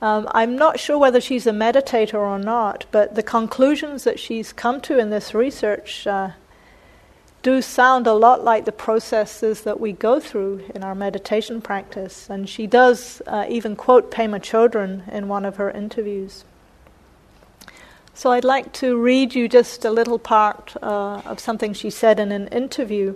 Um, 0.00 0.28
I'm 0.30 0.54
not 0.54 0.78
sure 0.78 0.96
whether 0.96 1.20
she's 1.20 1.48
a 1.48 1.50
meditator 1.50 2.14
or 2.14 2.38
not, 2.38 2.86
but 2.92 3.16
the 3.16 3.24
conclusions 3.24 4.04
that 4.04 4.20
she's 4.20 4.52
come 4.52 4.80
to 4.82 4.96
in 4.96 5.10
this 5.10 5.34
research 5.34 6.06
uh, 6.06 6.30
do 7.42 7.62
sound 7.62 8.06
a 8.06 8.12
lot 8.14 8.42
like 8.42 8.64
the 8.64 8.72
processes 8.72 9.62
that 9.62 9.78
we 9.78 9.92
go 9.92 10.18
through 10.18 10.64
in 10.74 10.82
our 10.82 10.94
meditation 10.94 11.60
practice. 11.60 12.28
And 12.28 12.48
she 12.48 12.66
does 12.66 13.22
uh, 13.26 13.46
even 13.48 13.76
quote 13.76 14.10
Pema 14.10 14.40
Chodron 14.40 15.08
in 15.12 15.28
one 15.28 15.44
of 15.44 15.56
her 15.56 15.70
interviews. 15.70 16.44
So 18.14 18.32
I'd 18.32 18.44
like 18.44 18.72
to 18.74 19.00
read 19.00 19.36
you 19.36 19.48
just 19.48 19.84
a 19.84 19.90
little 19.90 20.18
part 20.18 20.74
uh, 20.82 21.22
of 21.24 21.38
something 21.38 21.72
she 21.72 21.90
said 21.90 22.18
in 22.18 22.32
an 22.32 22.48
interview 22.48 23.14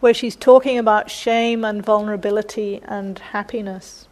where 0.00 0.12
she's 0.12 0.36
talking 0.36 0.78
about 0.78 1.10
shame 1.10 1.64
and 1.64 1.84
vulnerability 1.84 2.82
and 2.84 3.18
happiness. 3.18 4.06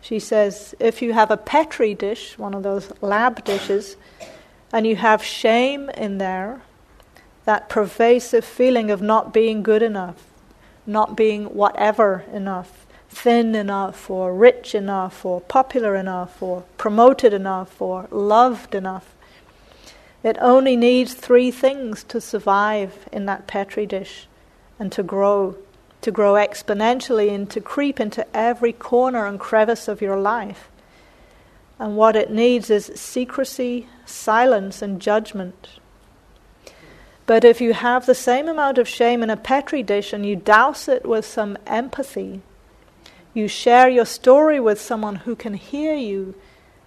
She 0.00 0.18
says, 0.18 0.74
if 0.78 1.02
you 1.02 1.12
have 1.12 1.30
a 1.30 1.36
Petri 1.36 1.94
dish, 1.94 2.38
one 2.38 2.54
of 2.54 2.62
those 2.62 2.92
lab 3.00 3.44
dishes, 3.44 3.96
and 4.72 4.86
you 4.86 4.96
have 4.96 5.22
shame 5.22 5.88
in 5.90 6.18
there, 6.18 6.62
that 7.46 7.68
pervasive 7.68 8.44
feeling 8.44 8.90
of 8.90 9.00
not 9.00 9.32
being 9.32 9.62
good 9.62 9.82
enough, 9.82 10.24
not 10.84 11.16
being 11.16 11.44
whatever 11.44 12.24
enough, 12.32 12.86
thin 13.08 13.54
enough, 13.54 14.10
or 14.10 14.34
rich 14.34 14.74
enough, 14.74 15.24
or 15.24 15.40
popular 15.40 15.94
enough, 15.94 16.42
or 16.42 16.64
promoted 16.76 17.32
enough, 17.32 17.80
or 17.80 18.08
loved 18.10 18.74
enough. 18.74 19.14
It 20.24 20.36
only 20.40 20.74
needs 20.76 21.14
three 21.14 21.52
things 21.52 22.02
to 22.04 22.20
survive 22.20 23.08
in 23.12 23.26
that 23.26 23.46
Petri 23.46 23.86
dish 23.86 24.26
and 24.76 24.90
to 24.90 25.04
grow, 25.04 25.56
to 26.00 26.10
grow 26.10 26.32
exponentially 26.32 27.32
and 27.32 27.48
to 27.50 27.60
creep 27.60 28.00
into 28.00 28.26
every 28.36 28.72
corner 28.72 29.24
and 29.24 29.38
crevice 29.38 29.86
of 29.86 30.02
your 30.02 30.18
life. 30.18 30.68
And 31.78 31.96
what 31.96 32.16
it 32.16 32.30
needs 32.30 32.70
is 32.70 32.90
secrecy, 32.96 33.86
silence, 34.04 34.82
and 34.82 35.00
judgment 35.00 35.78
but 37.26 37.44
if 37.44 37.60
you 37.60 37.74
have 37.74 38.06
the 38.06 38.14
same 38.14 38.48
amount 38.48 38.78
of 38.78 38.88
shame 38.88 39.22
in 39.22 39.30
a 39.30 39.36
Petri 39.36 39.82
dish 39.82 40.12
and 40.12 40.24
you 40.24 40.36
douse 40.36 40.88
it 40.88 41.04
with 41.04 41.26
some 41.26 41.58
empathy, 41.66 42.40
you 43.34 43.48
share 43.48 43.88
your 43.88 44.06
story 44.06 44.60
with 44.60 44.80
someone 44.80 45.16
who 45.16 45.36
can 45.36 45.54
hear 45.54 45.94
you 45.94 46.34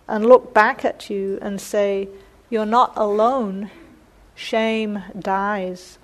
and 0.08 0.26
look 0.26 0.54
back 0.54 0.84
at 0.84 1.10
you 1.10 1.38
and 1.42 1.60
say, 1.60 2.08
You're 2.50 2.66
not 2.66 2.94
alone, 2.96 3.70
shame 4.34 5.04
dies. 5.18 6.00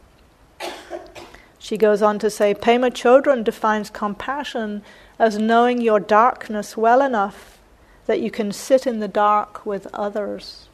She 1.57 1.77
goes 1.77 2.03
on 2.03 2.19
to 2.19 2.29
say, 2.29 2.53
Pema 2.53 2.91
Chodron 2.91 3.43
defines 3.43 3.89
compassion 3.89 4.83
as 5.17 5.39
knowing 5.39 5.81
your 5.81 5.99
darkness 5.99 6.77
well 6.77 7.01
enough 7.01 7.57
that 8.05 8.21
you 8.21 8.29
can 8.29 8.51
sit 8.51 8.85
in 8.85 8.99
the 8.99 9.07
dark 9.07 9.65
with 9.65 9.87
others. 9.91 10.67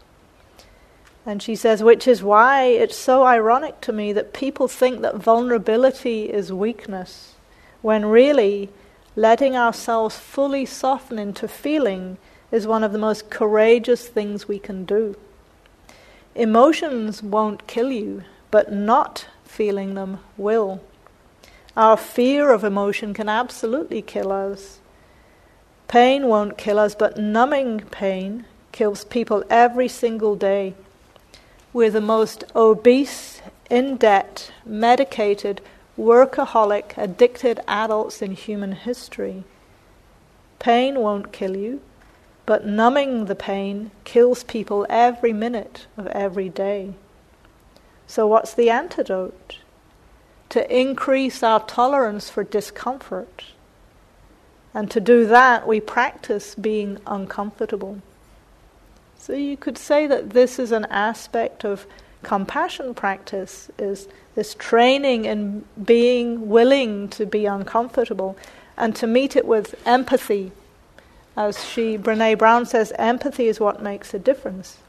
And 1.25 1.41
she 1.41 1.55
says, 1.55 1.83
which 1.83 2.07
is 2.07 2.23
why 2.23 2.65
it's 2.65 2.97
so 2.97 3.23
ironic 3.23 3.79
to 3.81 3.93
me 3.93 4.11
that 4.13 4.33
people 4.33 4.67
think 4.67 5.01
that 5.01 5.17
vulnerability 5.17 6.31
is 6.31 6.51
weakness, 6.51 7.35
when 7.81 8.05
really 8.05 8.69
letting 9.15 9.55
ourselves 9.55 10.17
fully 10.17 10.65
soften 10.65 11.19
into 11.19 11.47
feeling 11.47 12.17
is 12.51 12.65
one 12.65 12.83
of 12.83 12.91
the 12.91 12.97
most 12.97 13.29
courageous 13.29 14.07
things 14.07 14.47
we 14.47 14.57
can 14.57 14.83
do. 14.83 15.15
Emotions 16.33 17.21
won't 17.21 17.67
kill 17.67 17.91
you, 17.91 18.23
but 18.49 18.71
not 18.71 19.27
feeling 19.43 19.93
them 19.93 20.19
will. 20.37 20.81
Our 21.75 21.97
fear 21.97 22.51
of 22.51 22.63
emotion 22.63 23.13
can 23.13 23.29
absolutely 23.29 24.01
kill 24.01 24.31
us. 24.31 24.79
Pain 25.87 26.27
won't 26.27 26.57
kill 26.57 26.79
us, 26.79 26.95
but 26.95 27.17
numbing 27.17 27.81
pain 27.91 28.45
kills 28.71 29.03
people 29.05 29.43
every 29.49 29.87
single 29.87 30.35
day. 30.35 30.73
We're 31.73 31.89
the 31.89 32.01
most 32.01 32.43
obese, 32.53 33.41
in 33.69 33.95
debt, 33.95 34.51
medicated, 34.65 35.61
workaholic, 35.97 36.97
addicted 36.97 37.61
adults 37.65 38.21
in 38.21 38.33
human 38.33 38.73
history. 38.73 39.45
Pain 40.59 40.99
won't 40.99 41.31
kill 41.31 41.55
you, 41.55 41.81
but 42.45 42.65
numbing 42.65 43.25
the 43.25 43.35
pain 43.35 43.91
kills 44.03 44.43
people 44.43 44.85
every 44.89 45.31
minute 45.31 45.87
of 45.95 46.07
every 46.07 46.49
day. 46.49 46.93
So, 48.05 48.27
what's 48.27 48.53
the 48.53 48.69
antidote? 48.69 49.59
To 50.49 50.77
increase 50.77 51.41
our 51.41 51.61
tolerance 51.61 52.29
for 52.29 52.43
discomfort. 52.43 53.45
And 54.73 54.91
to 54.91 54.99
do 54.99 55.25
that, 55.27 55.65
we 55.65 55.79
practice 55.79 56.53
being 56.53 56.97
uncomfortable. 57.07 58.01
So, 59.21 59.33
you 59.33 59.55
could 59.55 59.77
say 59.77 60.07
that 60.07 60.31
this 60.31 60.57
is 60.57 60.71
an 60.71 60.85
aspect 60.85 61.63
of 61.63 61.85
compassion 62.23 62.95
practice 62.95 63.69
is 63.77 64.07
this 64.33 64.55
training 64.55 65.25
in 65.25 65.63
being 65.83 66.49
willing 66.49 67.07
to 67.09 67.27
be 67.27 67.45
uncomfortable 67.45 68.35
and 68.75 68.95
to 68.95 69.05
meet 69.05 69.35
it 69.35 69.45
with 69.45 69.75
empathy. 69.85 70.51
As 71.37 71.63
she, 71.63 71.99
Brene 71.99 72.35
Brown 72.35 72.65
says, 72.65 72.91
empathy 72.97 73.45
is 73.45 73.59
what 73.59 73.83
makes 73.83 74.11
a 74.15 74.19
difference. 74.19 74.79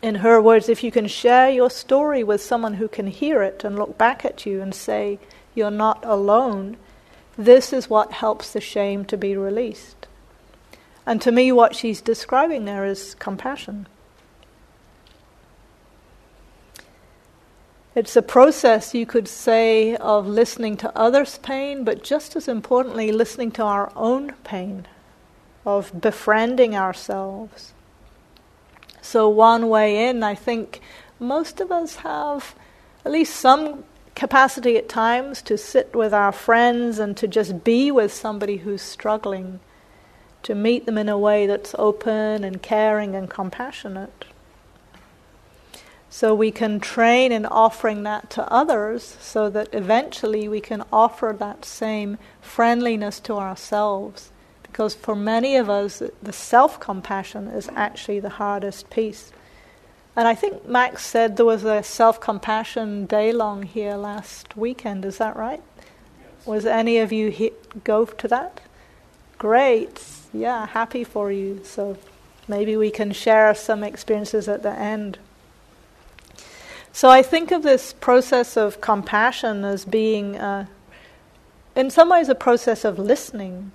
In 0.00 0.14
her 0.16 0.40
words, 0.40 0.70
if 0.70 0.82
you 0.82 0.90
can 0.90 1.06
share 1.06 1.50
your 1.50 1.68
story 1.68 2.24
with 2.24 2.40
someone 2.40 2.74
who 2.74 2.88
can 2.88 3.06
hear 3.06 3.42
it 3.42 3.64
and 3.64 3.78
look 3.78 3.98
back 3.98 4.24
at 4.24 4.46
you 4.46 4.62
and 4.62 4.74
say, 4.74 5.18
You're 5.54 5.70
not 5.70 6.02
alone, 6.06 6.78
this 7.36 7.70
is 7.70 7.90
what 7.90 8.12
helps 8.12 8.54
the 8.54 8.62
shame 8.62 9.04
to 9.04 9.18
be 9.18 9.36
released. 9.36 9.99
And 11.06 11.20
to 11.22 11.32
me, 11.32 11.50
what 11.52 11.74
she's 11.74 12.00
describing 12.00 12.64
there 12.64 12.84
is 12.84 13.14
compassion. 13.14 13.86
It's 17.94 18.14
a 18.14 18.22
process, 18.22 18.94
you 18.94 19.04
could 19.04 19.26
say, 19.26 19.96
of 19.96 20.26
listening 20.26 20.76
to 20.78 20.96
others' 20.96 21.38
pain, 21.38 21.82
but 21.82 22.04
just 22.04 22.36
as 22.36 22.46
importantly, 22.46 23.10
listening 23.10 23.50
to 23.52 23.62
our 23.64 23.92
own 23.96 24.32
pain, 24.44 24.86
of 25.66 26.00
befriending 26.00 26.76
ourselves. 26.76 27.72
So, 29.02 29.28
one 29.28 29.68
way 29.68 30.08
in, 30.08 30.22
I 30.22 30.36
think 30.36 30.80
most 31.18 31.60
of 31.60 31.72
us 31.72 31.96
have 31.96 32.54
at 33.04 33.10
least 33.10 33.34
some 33.34 33.84
capacity 34.14 34.76
at 34.76 34.88
times 34.88 35.42
to 35.42 35.58
sit 35.58 35.94
with 35.94 36.14
our 36.14 36.32
friends 36.32 36.98
and 36.98 37.16
to 37.16 37.26
just 37.26 37.64
be 37.64 37.90
with 37.90 38.12
somebody 38.12 38.58
who's 38.58 38.82
struggling, 38.82 39.58
to 40.42 40.54
meet 40.54 40.86
them 40.86 40.98
in 40.98 41.08
a 41.08 41.18
way 41.18 41.46
that's 41.46 41.74
open 41.78 42.44
and 42.44 42.62
caring 42.62 43.14
and 43.14 43.28
compassionate. 43.28 44.24
So 46.12 46.34
we 46.34 46.50
can 46.50 46.80
train 46.80 47.30
in 47.30 47.46
offering 47.46 48.02
that 48.02 48.30
to 48.30 48.52
others 48.52 49.16
so 49.20 49.48
that 49.50 49.68
eventually 49.72 50.48
we 50.48 50.60
can 50.60 50.82
offer 50.92 51.34
that 51.38 51.64
same 51.64 52.18
friendliness 52.40 53.20
to 53.20 53.34
ourselves. 53.34 54.32
Because 54.62 54.94
for 54.94 55.14
many 55.14 55.56
of 55.56 55.70
us, 55.70 56.02
the 56.20 56.32
self 56.32 56.80
compassion 56.80 57.46
is 57.46 57.68
actually 57.76 58.18
the 58.18 58.28
hardest 58.28 58.90
piece. 58.90 59.32
And 60.16 60.26
I 60.26 60.34
think 60.34 60.66
Max 60.66 61.06
said 61.06 61.36
there 61.36 61.46
was 61.46 61.64
a 61.64 61.82
self 61.84 62.20
compassion 62.20 63.06
day 63.06 63.32
long 63.32 63.62
here 63.62 63.94
last 63.94 64.56
weekend, 64.56 65.04
is 65.04 65.18
that 65.18 65.36
right? 65.36 65.62
Yes. 65.78 66.46
Was 66.46 66.66
any 66.66 66.98
of 66.98 67.12
you 67.12 67.30
he- 67.30 67.52
go 67.84 68.04
to 68.04 68.28
that? 68.28 68.60
Great. 69.38 70.04
Yeah, 70.32 70.66
happy 70.66 71.04
for 71.04 71.32
you. 71.32 71.60
So 71.64 71.96
maybe 72.46 72.76
we 72.76 72.90
can 72.90 73.12
share 73.12 73.54
some 73.54 73.82
experiences 73.82 74.48
at 74.48 74.62
the 74.62 74.72
end. 74.72 75.18
So 76.92 77.08
I 77.08 77.22
think 77.22 77.50
of 77.50 77.62
this 77.62 77.92
process 77.92 78.56
of 78.56 78.80
compassion 78.80 79.64
as 79.64 79.84
being, 79.84 80.36
uh, 80.36 80.66
in 81.76 81.90
some 81.90 82.08
ways, 82.08 82.28
a 82.28 82.34
process 82.34 82.84
of 82.84 82.98
listening. 82.98 83.72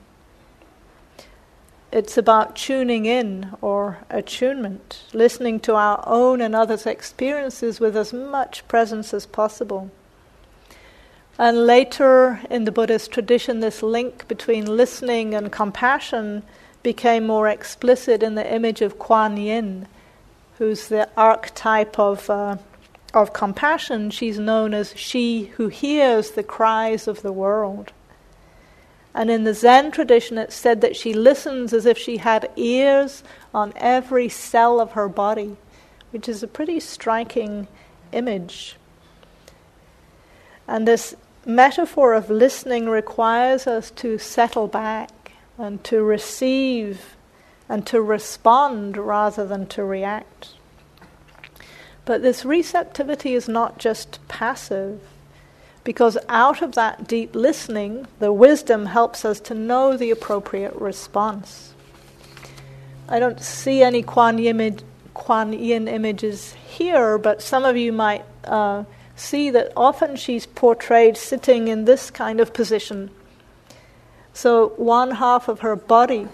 It's 1.92 2.18
about 2.18 2.58
tuning 2.58 3.06
in 3.06 3.56
or 3.62 4.00
attunement, 4.10 5.04
listening 5.14 5.62
to 5.62 5.76
our 5.76 6.04
own 6.06 6.42
and 6.42 6.54
others' 6.54 6.86
experiences 6.86 7.80
with 7.80 7.96
as 7.96 8.12
much 8.12 8.68
presence 8.68 9.14
as 9.14 9.26
possible. 9.26 9.92
And 11.38 11.66
later 11.66 12.42
in 12.50 12.64
the 12.64 12.72
Buddhist 12.72 13.12
tradition, 13.12 13.60
this 13.60 13.84
link 13.84 14.28
between 14.28 14.66
listening 14.66 15.34
and 15.34 15.52
compassion 15.52 16.44
became 16.82 17.28
more 17.28 17.48
explicit 17.48 18.24
in 18.24 18.36
the 18.36 18.54
image 18.54 18.82
of 18.82 19.00
Kuan 19.00 19.36
Yin, 19.36 19.88
who's 20.58 20.88
the 20.88 21.10
archetype 21.18 22.00
of. 22.00 22.30
Uh, 22.30 22.58
of 23.16 23.32
compassion, 23.32 24.12
she's 24.12 24.38
known 24.38 24.74
as 24.74 24.94
she 24.96 25.46
who 25.56 25.70
hears 25.70 26.32
the 26.32 26.44
cries 26.44 27.08
of 27.08 27.22
the 27.22 27.32
world. 27.32 27.94
And 29.14 29.32
in 29.32 29.46
the 29.46 29.54
Zen 29.54 29.92
tradition, 29.92 30.38
it's 30.38 30.54
said 30.54 30.82
that 30.82 30.98
she 30.98 31.14
listens 31.14 31.72
as 31.72 31.86
if 31.86 31.98
she 31.98 32.18
had 32.18 32.52
ears 32.58 33.24
on 33.54 33.72
every 33.78 34.28
cell 34.28 34.82
of 34.82 34.92
her 34.92 35.08
body, 35.08 35.56
which 36.12 36.28
is 36.28 36.44
a 36.44 36.48
pretty 36.48 36.82
striking 36.82 37.70
image. 38.12 38.76
And 40.68 40.86
this 40.86 41.16
metaphor 41.46 42.14
of 42.14 42.30
listening 42.30 42.90
requires 42.90 43.68
us 43.68 43.92
to 43.92 44.18
settle 44.18 44.68
back 44.68 45.34
and 45.58 45.84
to 45.84 46.04
receive 46.04 47.16
and 47.70 47.86
to 47.88 48.02
respond 48.02 48.98
rather 48.98 49.46
than 49.46 49.68
to 49.68 49.84
react. 49.84 50.50
But 52.04 52.22
this 52.22 52.46
receptivity 52.46 53.34
is 53.34 53.48
not 53.48 53.80
just 53.80 54.20
passive, 54.28 55.02
because 55.84 56.18
out 56.30 56.62
of 56.62 56.74
that 56.74 57.08
deep 57.08 57.36
listening, 57.36 58.08
the 58.20 58.34
wisdom 58.34 58.88
helps 58.88 59.26
us 59.26 59.40
to 59.42 59.54
know 59.54 59.96
the 59.96 60.12
appropriate 60.12 60.76
response. 60.76 61.74
I 63.08 63.20
don't 63.20 63.42
see 63.42 63.84
any 63.84 64.02
Kuan 64.02 64.38
Yin, 64.38 64.80
Kuan 65.14 65.54
Yin 65.54 65.88
images 65.88 66.54
here, 66.54 67.18
but 67.18 67.42
some 67.42 67.64
of 67.64 67.78
you 67.78 67.92
might 67.92 68.26
uh, 68.44 68.84
see 69.16 69.50
that 69.50 69.72
often 69.76 70.16
she's 70.16 70.46
portrayed 70.46 71.18
sitting 71.18 71.68
in 71.68 71.86
this 71.86 72.12
kind 72.12 72.40
of 72.40 72.54
position. 72.54 73.12
So 74.34 74.70
one 74.78 75.12
half 75.12 75.48
of 75.48 75.62
her 75.62 75.76
body 75.76 76.28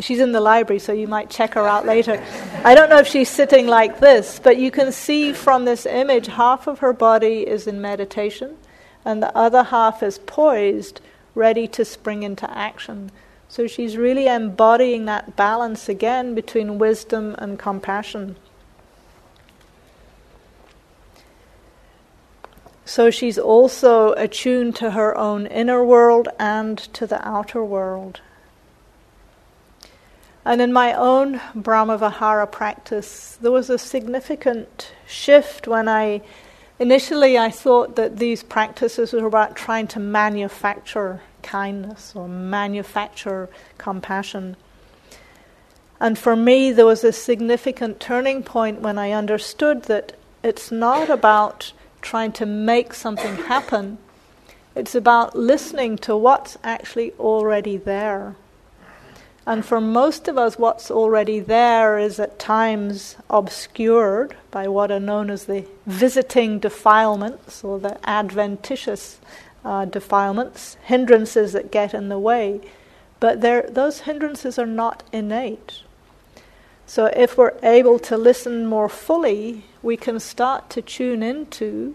She's 0.00 0.20
in 0.20 0.30
the 0.30 0.40
library, 0.40 0.78
so 0.78 0.92
you 0.92 1.08
might 1.08 1.28
check 1.28 1.54
her 1.54 1.66
out 1.66 1.84
later. 1.84 2.22
I 2.62 2.76
don't 2.76 2.88
know 2.88 2.98
if 2.98 3.08
she's 3.08 3.28
sitting 3.28 3.66
like 3.66 3.98
this, 3.98 4.38
but 4.38 4.56
you 4.56 4.70
can 4.70 4.92
see 4.92 5.32
from 5.32 5.64
this 5.64 5.86
image 5.86 6.28
half 6.28 6.68
of 6.68 6.78
her 6.78 6.92
body 6.92 7.44
is 7.46 7.66
in 7.66 7.80
meditation, 7.80 8.56
and 9.04 9.20
the 9.20 9.36
other 9.36 9.64
half 9.64 10.02
is 10.04 10.18
poised, 10.18 11.00
ready 11.34 11.66
to 11.68 11.84
spring 11.84 12.22
into 12.22 12.48
action. 12.56 13.10
So 13.48 13.66
she's 13.66 13.96
really 13.96 14.28
embodying 14.28 15.06
that 15.06 15.34
balance 15.34 15.88
again 15.88 16.32
between 16.34 16.78
wisdom 16.78 17.34
and 17.38 17.58
compassion. 17.58 18.36
So 22.88 23.10
she's 23.10 23.38
also 23.38 24.14
attuned 24.14 24.74
to 24.76 24.92
her 24.92 25.14
own 25.14 25.46
inner 25.46 25.84
world 25.84 26.28
and 26.38 26.78
to 26.94 27.06
the 27.06 27.20
outer 27.28 27.62
world. 27.62 28.22
And 30.42 30.62
in 30.62 30.72
my 30.72 30.94
own 30.94 31.38
Brahmavihara 31.54 32.50
practice, 32.50 33.36
there 33.42 33.52
was 33.52 33.68
a 33.68 33.76
significant 33.76 34.94
shift 35.06 35.68
when 35.68 35.86
I 35.86 36.22
initially 36.78 37.36
I 37.36 37.50
thought 37.50 37.96
that 37.96 38.16
these 38.16 38.42
practices 38.42 39.12
were 39.12 39.26
about 39.26 39.54
trying 39.54 39.88
to 39.88 40.00
manufacture 40.00 41.20
kindness 41.42 42.14
or 42.16 42.26
manufacture 42.26 43.50
compassion. 43.76 44.56
And 46.00 46.18
for 46.18 46.34
me, 46.34 46.72
there 46.72 46.86
was 46.86 47.04
a 47.04 47.12
significant 47.12 48.00
turning 48.00 48.42
point 48.42 48.80
when 48.80 48.96
I 48.96 49.10
understood 49.10 49.82
that 49.84 50.14
it's 50.42 50.72
not 50.72 51.10
about 51.10 51.74
trying 52.00 52.32
to 52.32 52.46
make 52.46 52.94
something 52.94 53.36
happen, 53.36 53.98
it's 54.74 54.94
about 54.94 55.36
listening 55.36 55.98
to 55.98 56.16
what's 56.16 56.56
actually 56.62 57.12
already 57.18 57.76
there. 57.76 58.36
And 59.46 59.64
for 59.64 59.80
most 59.80 60.28
of 60.28 60.36
us, 60.36 60.58
what's 60.58 60.90
already 60.90 61.40
there 61.40 61.98
is 61.98 62.20
at 62.20 62.38
times 62.38 63.16
obscured 63.30 64.36
by 64.50 64.68
what 64.68 64.90
are 64.90 65.00
known 65.00 65.30
as 65.30 65.46
the 65.46 65.64
visiting 65.86 66.58
defilements 66.58 67.64
or 67.64 67.78
the 67.78 67.98
adventitious 68.06 69.18
uh, 69.64 69.86
defilements, 69.86 70.76
hindrances 70.84 71.54
that 71.54 71.72
get 71.72 71.94
in 71.94 72.10
the 72.10 72.18
way, 72.18 72.60
but 73.20 73.40
those 73.40 74.00
hindrances 74.00 74.58
are 74.58 74.66
not 74.66 75.02
innate. 75.12 75.82
So 76.86 77.06
if 77.06 77.36
we're 77.36 77.56
able 77.62 77.98
to 78.00 78.16
listen 78.16 78.66
more 78.66 78.88
fully, 78.88 79.64
we 79.82 79.96
can 79.96 80.18
start 80.20 80.70
to 80.70 80.82
tune 80.82 81.22
into 81.22 81.94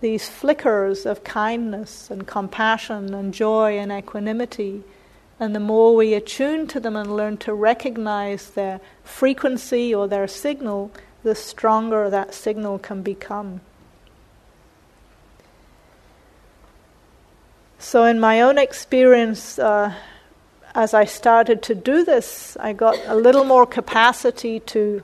these 0.00 0.28
flickers 0.28 1.06
of 1.06 1.24
kindness 1.24 2.10
and 2.10 2.26
compassion 2.26 3.14
and 3.14 3.32
joy 3.32 3.78
and 3.78 3.92
equanimity. 3.92 4.82
And 5.40 5.54
the 5.54 5.60
more 5.60 5.94
we 5.94 6.14
attune 6.14 6.66
to 6.68 6.80
them 6.80 6.96
and 6.96 7.16
learn 7.16 7.36
to 7.38 7.54
recognize 7.54 8.50
their 8.50 8.80
frequency 9.04 9.94
or 9.94 10.08
their 10.08 10.28
signal, 10.28 10.90
the 11.22 11.34
stronger 11.34 12.10
that 12.10 12.34
signal 12.34 12.78
can 12.78 13.02
become. 13.02 13.60
So, 17.78 18.04
in 18.04 18.20
my 18.20 18.40
own 18.40 18.58
experience, 18.58 19.58
uh, 19.58 19.94
as 20.74 20.94
I 20.94 21.04
started 21.04 21.62
to 21.64 21.74
do 21.74 22.04
this, 22.04 22.56
I 22.60 22.72
got 22.72 22.96
a 23.06 23.16
little 23.16 23.44
more 23.44 23.66
capacity 23.66 24.60
to 24.60 25.02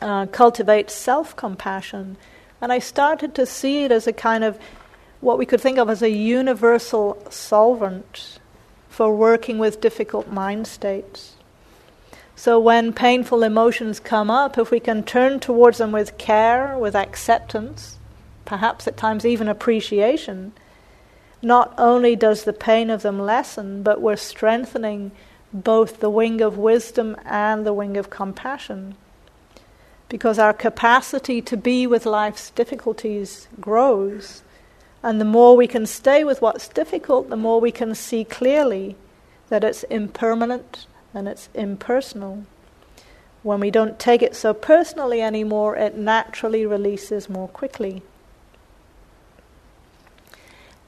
uh, 0.00 0.26
cultivate 0.26 0.90
self 0.90 1.36
compassion. 1.36 2.16
And 2.60 2.72
I 2.72 2.78
started 2.78 3.34
to 3.36 3.46
see 3.46 3.84
it 3.84 3.92
as 3.92 4.06
a 4.06 4.12
kind 4.12 4.44
of 4.44 4.58
what 5.20 5.38
we 5.38 5.46
could 5.46 5.60
think 5.60 5.78
of 5.78 5.88
as 5.90 6.02
a 6.02 6.10
universal 6.10 7.22
solvent 7.30 8.38
for 8.88 9.14
working 9.14 9.58
with 9.58 9.80
difficult 9.80 10.28
mind 10.28 10.66
states. 10.66 11.36
So, 12.36 12.58
when 12.58 12.92
painful 12.92 13.42
emotions 13.42 14.00
come 14.00 14.30
up, 14.30 14.56
if 14.56 14.70
we 14.70 14.80
can 14.80 15.02
turn 15.02 15.40
towards 15.40 15.78
them 15.78 15.92
with 15.92 16.16
care, 16.16 16.76
with 16.78 16.94
acceptance, 16.94 17.98
perhaps 18.46 18.88
at 18.88 18.96
times 18.96 19.26
even 19.26 19.46
appreciation, 19.46 20.52
not 21.42 21.74
only 21.78 22.16
does 22.16 22.44
the 22.44 22.52
pain 22.52 22.90
of 22.90 23.02
them 23.02 23.18
lessen, 23.18 23.82
but 23.82 24.00
we're 24.00 24.16
strengthening 24.16 25.10
both 25.52 26.00
the 26.00 26.10
wing 26.10 26.40
of 26.40 26.56
wisdom 26.56 27.16
and 27.24 27.66
the 27.66 27.72
wing 27.74 27.96
of 27.96 28.10
compassion. 28.10 28.96
Because 30.10 30.38
our 30.38 30.52
capacity 30.52 31.40
to 31.40 31.56
be 31.56 31.86
with 31.86 32.04
life's 32.04 32.50
difficulties 32.50 33.48
grows, 33.60 34.42
and 35.02 35.18
the 35.18 35.24
more 35.24 35.56
we 35.56 35.66
can 35.66 35.86
stay 35.86 36.24
with 36.24 36.42
what's 36.42 36.68
difficult, 36.68 37.30
the 37.30 37.36
more 37.36 37.60
we 37.60 37.72
can 37.72 37.94
see 37.94 38.24
clearly 38.24 38.96
that 39.48 39.64
it's 39.64 39.84
impermanent 39.84 40.86
and 41.14 41.26
it's 41.26 41.48
impersonal. 41.54 42.44
When 43.42 43.60
we 43.60 43.70
don't 43.70 43.98
take 43.98 44.20
it 44.20 44.36
so 44.36 44.52
personally 44.52 45.22
anymore, 45.22 45.76
it 45.76 45.96
naturally 45.96 46.66
releases 46.66 47.30
more 47.30 47.48
quickly. 47.48 48.02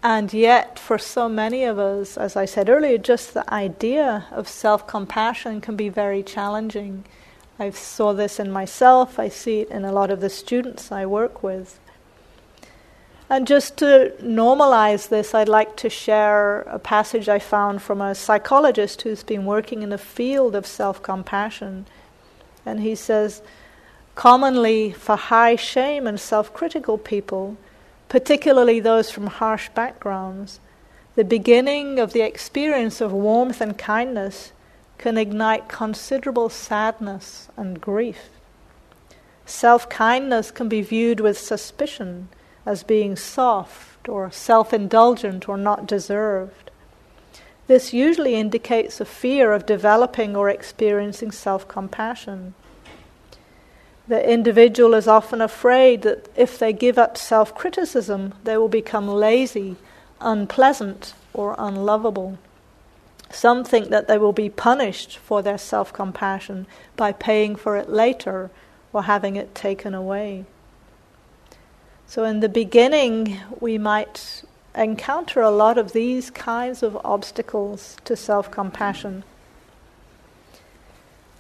And 0.03 0.33
yet, 0.35 0.79
for 0.79 0.99
so 0.99 1.29
many 1.29 1.65
of 1.65 1.79
us, 1.79 2.19
as 2.19 2.35
I 2.35 2.45
said 2.45 2.69
earlier, 2.69 2.99
just 2.99 3.35
the 3.35 3.55
idea 3.55 4.27
of 4.33 4.49
self 4.49 4.87
compassion 4.87 5.61
can 5.61 5.77
be 5.77 5.89
very 5.89 6.25
challenging. 6.25 7.05
I 7.59 7.71
saw 7.71 8.13
this 8.13 8.41
in 8.41 8.51
myself, 8.51 9.19
I 9.19 9.29
see 9.29 9.61
it 9.61 9.71
in 9.71 9.85
a 9.85 9.93
lot 9.93 10.11
of 10.11 10.21
the 10.21 10.31
students 10.31 10.91
I 10.91 11.07
work 11.07 11.43
with. 11.43 11.79
And 13.29 13.47
just 13.47 13.79
to 13.79 14.13
normalize 14.21 15.09
this, 15.09 15.35
I'd 15.35 15.49
like 15.49 15.77
to 15.77 15.89
share 15.89 16.63
a 16.63 16.79
passage 16.79 17.29
I 17.29 17.39
found 17.39 17.81
from 17.81 18.01
a 18.01 18.15
psychologist 18.15 19.03
who's 19.03 19.23
been 19.23 19.47
working 19.47 19.83
in 19.83 19.89
the 19.89 19.97
field 19.97 20.55
of 20.55 20.67
self 20.67 21.03
compassion. 21.03 21.87
And 22.67 22.81
he 22.81 22.95
says, 22.95 23.43
commonly 24.15 24.93
for 24.93 25.17
high 25.17 25.57
shame 25.57 26.07
and 26.07 26.21
self 26.21 26.53
critical 26.53 26.99
people, 26.99 27.57
particularly 28.09 28.81
those 28.81 29.11
from 29.11 29.29
harsh 29.29 29.71
backgrounds, 29.71 30.61
the 31.15 31.25
beginning 31.25 31.99
of 31.99 32.13
the 32.13 32.21
experience 32.21 33.01
of 33.01 33.13
warmth 33.13 33.61
and 33.61 33.79
kindness 33.79 34.53
can 35.03 35.19
ignite 35.19 35.67
considerable 35.67 36.49
sadness 36.49 37.49
and 37.57 37.81
grief. 37.81 38.31
Self 39.45 39.89
kindness 39.89 40.53
can 40.53 40.69
be 40.69 40.81
viewed 40.81 41.19
with 41.19 41.37
suspicion 41.37 42.29
as 42.65 42.85
being 42.85 43.17
soft 43.17 44.09
or 44.09 44.31
self 44.31 44.73
indulgent 44.73 45.49
or 45.49 45.57
not 45.57 45.89
deserved. 45.89 46.71
This 47.67 47.93
usually 47.93 48.37
indicates 48.37 49.01
a 49.01 49.05
fear 49.05 49.53
of 49.53 49.67
developing 49.67 50.37
or 50.37 50.49
experiencing 50.49 51.33
self 51.33 51.67
compassion. 51.67 52.55
The 54.07 54.23
individual 54.31 54.95
is 54.95 55.09
often 55.09 55.41
afraid 55.41 56.03
that 56.03 56.29
if 56.37 56.61
they 56.61 56.73
give 56.73 56.97
up 56.97 57.19
self 57.19 57.57
criticism, 57.57 58.35
they 58.45 58.57
will 58.57 58.69
become 58.69 59.09
lazy, 59.09 59.75
unpleasant, 60.21 61.15
or 61.35 61.57
unlovable. 61.59 62.39
Some 63.33 63.65
think 63.65 63.89
that 63.89 64.09
they 64.09 64.19
will 64.19 64.33
be 64.33 64.51
punished 64.51 65.19
for 65.19 65.43
their 65.43 65.59
self 65.59 65.93
compassion 65.93 66.67
by 66.97 67.13
paying 67.13 67.57
for 67.57 67.77
it 67.77 67.89
later 67.89 68.51
or 68.93 69.05
having 69.05 69.37
it 69.37 69.55
taken 69.55 69.95
away. 69.95 70.45
So, 72.07 72.25
in 72.25 72.41
the 72.41 72.49
beginning, 72.49 73.41
we 73.59 73.79
might 73.79 74.45
encounter 74.75 75.41
a 75.41 75.51
lot 75.51 75.79
of 75.79 75.93
these 75.93 76.31
kinds 76.31 76.83
of 76.83 76.97
obstacles 77.05 77.97
to 78.05 78.17
self 78.17 78.51
compassion. 78.51 79.25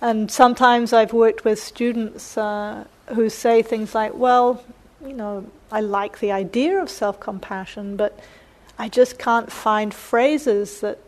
And 0.00 0.30
sometimes 0.30 0.92
I've 0.92 1.12
worked 1.12 1.44
with 1.44 1.62
students 1.62 2.36
uh, 2.36 2.84
who 3.14 3.28
say 3.28 3.62
things 3.62 3.94
like, 3.94 4.14
well, 4.14 4.64
you 5.04 5.12
know, 5.12 5.46
I 5.70 5.80
like 5.80 6.18
the 6.20 6.32
idea 6.32 6.80
of 6.80 6.88
self 6.88 7.20
compassion, 7.20 7.96
but 7.96 8.18
I 8.78 8.88
just 8.88 9.18
can't 9.18 9.52
find 9.52 9.92
phrases 9.92 10.80
that 10.80 10.98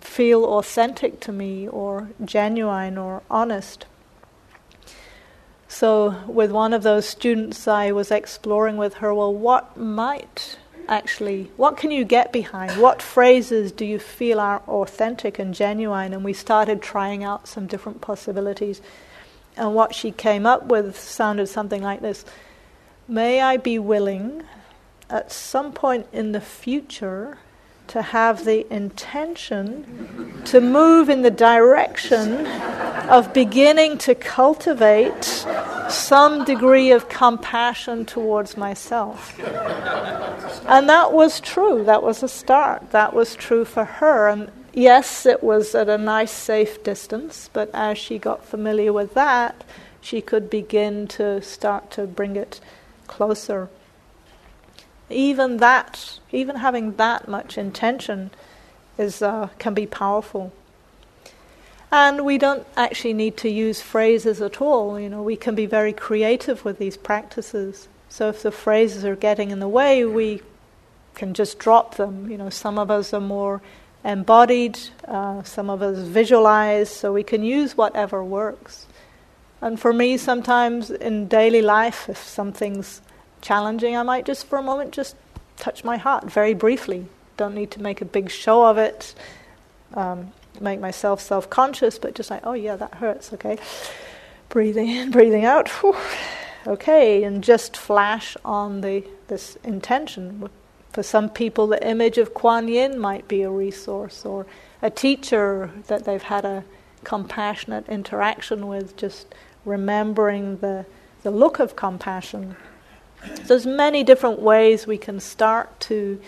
feel 0.00 0.44
authentic 0.44 1.20
to 1.20 1.32
me 1.32 1.68
or 1.68 2.10
genuine 2.24 2.98
or 2.98 3.22
honest. 3.30 3.86
So, 5.68 6.16
with 6.26 6.50
one 6.50 6.72
of 6.72 6.82
those 6.82 7.06
students, 7.06 7.68
I 7.68 7.92
was 7.92 8.10
exploring 8.10 8.76
with 8.76 8.94
her, 8.94 9.14
well, 9.14 9.32
what 9.32 9.76
might 9.76 10.58
actually, 10.88 11.50
what 11.56 11.76
can 11.76 11.92
you 11.92 12.04
get 12.04 12.32
behind? 12.32 12.80
What 12.80 13.00
phrases 13.00 13.70
do 13.70 13.84
you 13.84 14.00
feel 14.00 14.40
are 14.40 14.62
authentic 14.66 15.38
and 15.38 15.54
genuine? 15.54 16.12
And 16.12 16.24
we 16.24 16.32
started 16.32 16.82
trying 16.82 17.22
out 17.22 17.46
some 17.46 17.66
different 17.66 18.00
possibilities. 18.00 18.82
And 19.56 19.74
what 19.74 19.94
she 19.94 20.10
came 20.10 20.44
up 20.44 20.66
with 20.66 20.98
sounded 20.98 21.46
something 21.46 21.82
like 21.82 22.00
this 22.00 22.24
May 23.06 23.40
I 23.40 23.56
be 23.56 23.78
willing 23.78 24.42
at 25.08 25.32
some 25.32 25.72
point 25.72 26.06
in 26.12 26.32
the 26.32 26.40
future 26.40 27.38
to 27.90 28.02
have 28.02 28.44
the 28.44 28.72
intention 28.72 30.42
to 30.44 30.60
move 30.60 31.08
in 31.08 31.22
the 31.22 31.30
direction 31.30 32.46
of 33.08 33.32
beginning 33.34 33.98
to 33.98 34.14
cultivate 34.14 35.44
some 35.88 36.44
degree 36.44 36.92
of 36.92 37.08
compassion 37.08 38.04
towards 38.06 38.56
myself. 38.56 39.36
And 40.68 40.88
that 40.88 41.12
was 41.12 41.40
true. 41.40 41.82
That 41.82 42.04
was 42.04 42.22
a 42.22 42.28
start. 42.28 42.92
That 42.92 43.12
was 43.12 43.34
true 43.34 43.64
for 43.64 43.84
her. 43.84 44.28
And 44.28 44.52
yes, 44.72 45.26
it 45.26 45.42
was 45.42 45.74
at 45.74 45.88
a 45.88 45.98
nice, 45.98 46.30
safe 46.30 46.84
distance, 46.84 47.50
but 47.52 47.70
as 47.74 47.98
she 47.98 48.18
got 48.18 48.44
familiar 48.44 48.92
with 48.92 49.14
that, 49.14 49.64
she 50.00 50.20
could 50.20 50.48
begin 50.48 51.08
to 51.08 51.42
start 51.42 51.90
to 51.92 52.06
bring 52.06 52.36
it 52.36 52.60
closer. 53.08 53.68
Even 55.10 55.58
that, 55.58 56.20
even 56.32 56.56
having 56.56 56.96
that 56.96 57.28
much 57.28 57.58
intention, 57.58 58.30
is 58.96 59.22
uh, 59.22 59.48
can 59.58 59.74
be 59.74 59.86
powerful. 59.86 60.52
And 61.92 62.24
we 62.24 62.38
don't 62.38 62.66
actually 62.76 63.14
need 63.14 63.36
to 63.38 63.48
use 63.48 63.80
phrases 63.80 64.40
at 64.40 64.60
all. 64.60 64.98
You 65.00 65.08
know, 65.08 65.22
we 65.22 65.36
can 65.36 65.54
be 65.54 65.66
very 65.66 65.92
creative 65.92 66.64
with 66.64 66.78
these 66.78 66.96
practices. 66.96 67.88
So 68.08 68.28
if 68.28 68.42
the 68.42 68.52
phrases 68.52 69.04
are 69.04 69.16
getting 69.16 69.50
in 69.50 69.58
the 69.58 69.68
way, 69.68 70.04
we 70.04 70.42
can 71.14 71.34
just 71.34 71.58
drop 71.58 71.96
them. 71.96 72.30
You 72.30 72.38
know, 72.38 72.50
some 72.50 72.78
of 72.78 72.90
us 72.90 73.12
are 73.12 73.20
more 73.20 73.60
embodied, 74.04 74.78
uh, 75.06 75.42
some 75.42 75.68
of 75.68 75.82
us 75.82 75.98
visualize, 75.98 76.88
so 76.88 77.12
we 77.12 77.24
can 77.24 77.42
use 77.42 77.76
whatever 77.76 78.22
works. 78.22 78.86
And 79.60 79.78
for 79.78 79.92
me, 79.92 80.16
sometimes 80.16 80.90
in 80.90 81.28
daily 81.28 81.60
life, 81.60 82.08
if 82.08 82.18
something's 82.18 83.02
challenging, 83.40 83.96
I 83.96 84.02
might 84.02 84.26
just 84.26 84.46
for 84.46 84.58
a 84.58 84.62
moment 84.62 84.92
just 84.92 85.16
touch 85.56 85.84
my 85.84 85.96
heart 85.96 86.30
very 86.30 86.54
briefly. 86.54 87.06
Don't 87.36 87.54
need 87.54 87.70
to 87.72 87.82
make 87.82 88.00
a 88.00 88.04
big 88.04 88.30
show 88.30 88.66
of 88.66 88.78
it, 88.78 89.14
um, 89.94 90.32
make 90.60 90.80
myself 90.80 91.20
self 91.20 91.48
conscious, 91.48 91.98
but 91.98 92.14
just 92.14 92.30
like, 92.30 92.44
oh 92.44 92.52
yeah, 92.52 92.76
that 92.76 92.94
hurts, 92.94 93.32
okay. 93.32 93.58
Breathing 94.48 94.88
in, 94.88 95.10
breathing 95.16 95.44
out, 95.44 95.68
Whew. 95.68 95.96
okay, 96.66 97.22
and 97.22 97.42
just 97.42 97.76
flash 97.76 98.36
on 98.44 98.80
the 98.80 99.04
this 99.28 99.56
intention. 99.64 100.48
For 100.92 101.04
some 101.04 101.30
people, 101.30 101.68
the 101.68 101.86
image 101.86 102.18
of 102.18 102.34
Kuan 102.34 102.66
Yin 102.66 102.98
might 102.98 103.28
be 103.28 103.42
a 103.42 103.50
resource, 103.50 104.26
or 104.26 104.46
a 104.82 104.90
teacher 104.90 105.70
that 105.86 106.04
they've 106.04 106.22
had 106.22 106.44
a 106.44 106.64
compassionate 107.04 107.88
interaction 107.88 108.66
with, 108.66 108.96
just 108.96 109.32
remembering 109.64 110.56
the, 110.58 110.84
the 111.22 111.30
look 111.30 111.60
of 111.60 111.76
compassion 111.76 112.56
so 113.24 113.42
there's 113.44 113.66
many 113.66 114.02
different 114.02 114.40
ways 114.40 114.86
we 114.86 114.98
can 114.98 115.20
start 115.20 115.80
to 115.80 116.20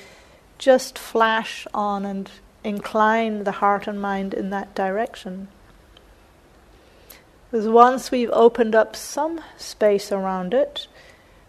just 0.58 0.98
flash 0.98 1.66
on 1.74 2.04
and 2.04 2.30
incline 2.64 3.44
the 3.44 3.52
heart 3.52 3.86
and 3.86 4.00
mind 4.00 4.34
in 4.34 4.50
that 4.50 4.74
direction. 4.74 5.48
Because 7.50 7.68
once 7.68 8.10
we've 8.10 8.30
opened 8.30 8.74
up 8.74 8.96
some 8.96 9.40
space 9.56 10.10
around 10.10 10.54
it, 10.54 10.86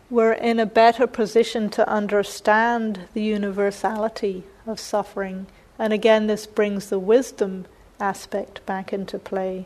we're 0.10 0.34
in 0.34 0.60
a 0.60 0.66
better 0.66 1.08
position 1.08 1.70
to 1.70 1.89
understand 1.89 3.08
the 3.14 3.24
universality 3.24 4.44
of 4.68 4.80
suffering. 4.80 5.48
And 5.80 5.94
again, 5.94 6.28
this 6.28 6.46
brings 6.46 6.89
the 6.89 7.00
wisdom 7.00 7.66
aspect 8.00 8.66
back 8.66 8.91
into 8.91 9.18
play. 9.18 9.66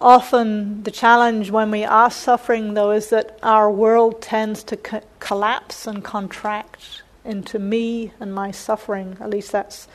Often, 0.00 0.84
the 0.84 0.92
challenge 0.92 1.50
when 1.50 1.70
we 1.72 1.84
are 1.84 2.10
suffering, 2.10 2.74
though, 2.74 2.92
is 2.92 3.10
that 3.10 3.36
our 3.42 3.70
world 3.70 4.22
tends 4.22 4.62
to 4.64 4.76
co- 4.76 5.02
collapse 5.18 5.86
and 5.88 6.04
contract 6.04 7.02
into 7.24 7.58
me 7.58 8.12
and 8.20 8.32
my 8.32 8.52
suffering. 8.52 9.16
At 9.20 9.30
least 9.30 9.50
that's 9.50 9.88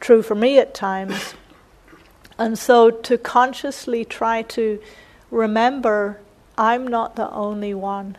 true 0.00 0.22
for 0.22 0.34
me 0.34 0.58
at 0.58 0.74
times. 0.74 1.34
And 2.38 2.58
so 2.58 2.90
to 2.90 3.18
consciously 3.18 4.04
try 4.04 4.42
to 4.42 4.80
remember 5.30 6.18
I'm 6.56 6.86
not 6.86 7.16
the 7.16 7.30
only 7.30 7.74
one. 7.74 8.16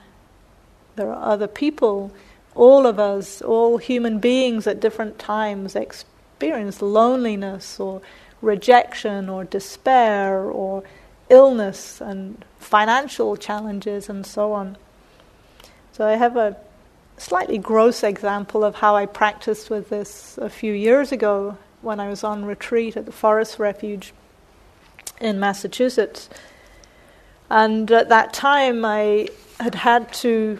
There 0.96 1.12
are 1.12 1.32
other 1.34 1.48
people, 1.48 2.12
all 2.56 2.86
of 2.86 3.00
us, 3.00 3.42
all 3.42 3.78
human 3.78 4.20
beings 4.20 4.68
at 4.68 4.80
different 4.80 5.20
times 5.20 5.76
experience 5.76 6.82
loneliness 6.82 7.80
or 7.80 8.02
rejection 8.42 9.30
or 9.30 9.44
despair 9.44 10.44
or 10.44 10.84
illness 11.34 12.00
and 12.00 12.46
financial 12.60 13.36
challenges 13.36 14.08
and 14.08 14.26
so 14.26 14.54
on. 14.54 14.78
So 15.92 16.08
I 16.08 16.16
have 16.16 16.38
a 16.38 16.56
slightly 17.18 17.58
gross 17.58 18.04
example 18.04 18.64
of 18.64 18.76
how 18.76 18.96
I 18.96 19.08
practiced 19.08 19.70
with 19.70 19.90
this 19.90 20.38
a 20.38 20.50
few 20.50 20.74
years 20.74 21.12
ago 21.12 21.58
when 21.82 22.00
I 22.00 22.08
was 22.08 22.24
on 22.24 22.46
retreat 22.46 22.96
at 22.96 23.06
the 23.06 23.12
Forest 23.12 23.60
Refuge 23.60 24.14
in 25.20 25.40
Massachusetts. 25.40 26.30
And 27.50 27.92
at 27.92 28.10
that 28.10 28.34
time, 28.34 28.86
I 28.86 29.30
had 29.60 29.76
had 29.76 30.14
to, 30.14 30.60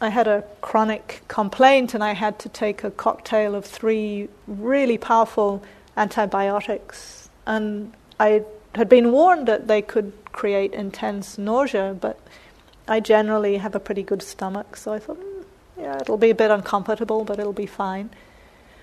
I 0.00 0.08
had 0.08 0.28
a 0.28 0.44
chronic 0.60 1.22
complaint, 1.28 1.94
and 1.94 2.02
I 2.02 2.14
had 2.14 2.38
to 2.40 2.48
take 2.48 2.84
a 2.84 2.90
cocktail 2.90 3.54
of 3.54 3.64
three 3.64 4.28
really 4.46 4.98
powerful 4.98 5.62
antibiotics. 5.96 7.28
And 7.46 7.92
I 8.18 8.44
had 8.74 8.88
been 8.88 9.12
warned 9.12 9.46
that 9.48 9.68
they 9.68 9.82
could 9.82 10.12
create 10.32 10.72
intense 10.72 11.38
nausea, 11.38 11.96
but 11.98 12.18
I 12.88 13.00
generally 13.00 13.58
have 13.58 13.74
a 13.74 13.80
pretty 13.80 14.02
good 14.02 14.22
stomach, 14.22 14.76
so 14.76 14.92
I 14.92 14.98
thought, 14.98 15.20
mm, 15.20 15.44
yeah, 15.78 15.98
it'll 16.00 16.16
be 16.16 16.30
a 16.30 16.34
bit 16.34 16.50
uncomfortable, 16.50 17.24
but 17.24 17.38
it'll 17.38 17.52
be 17.52 17.66
fine. 17.66 18.10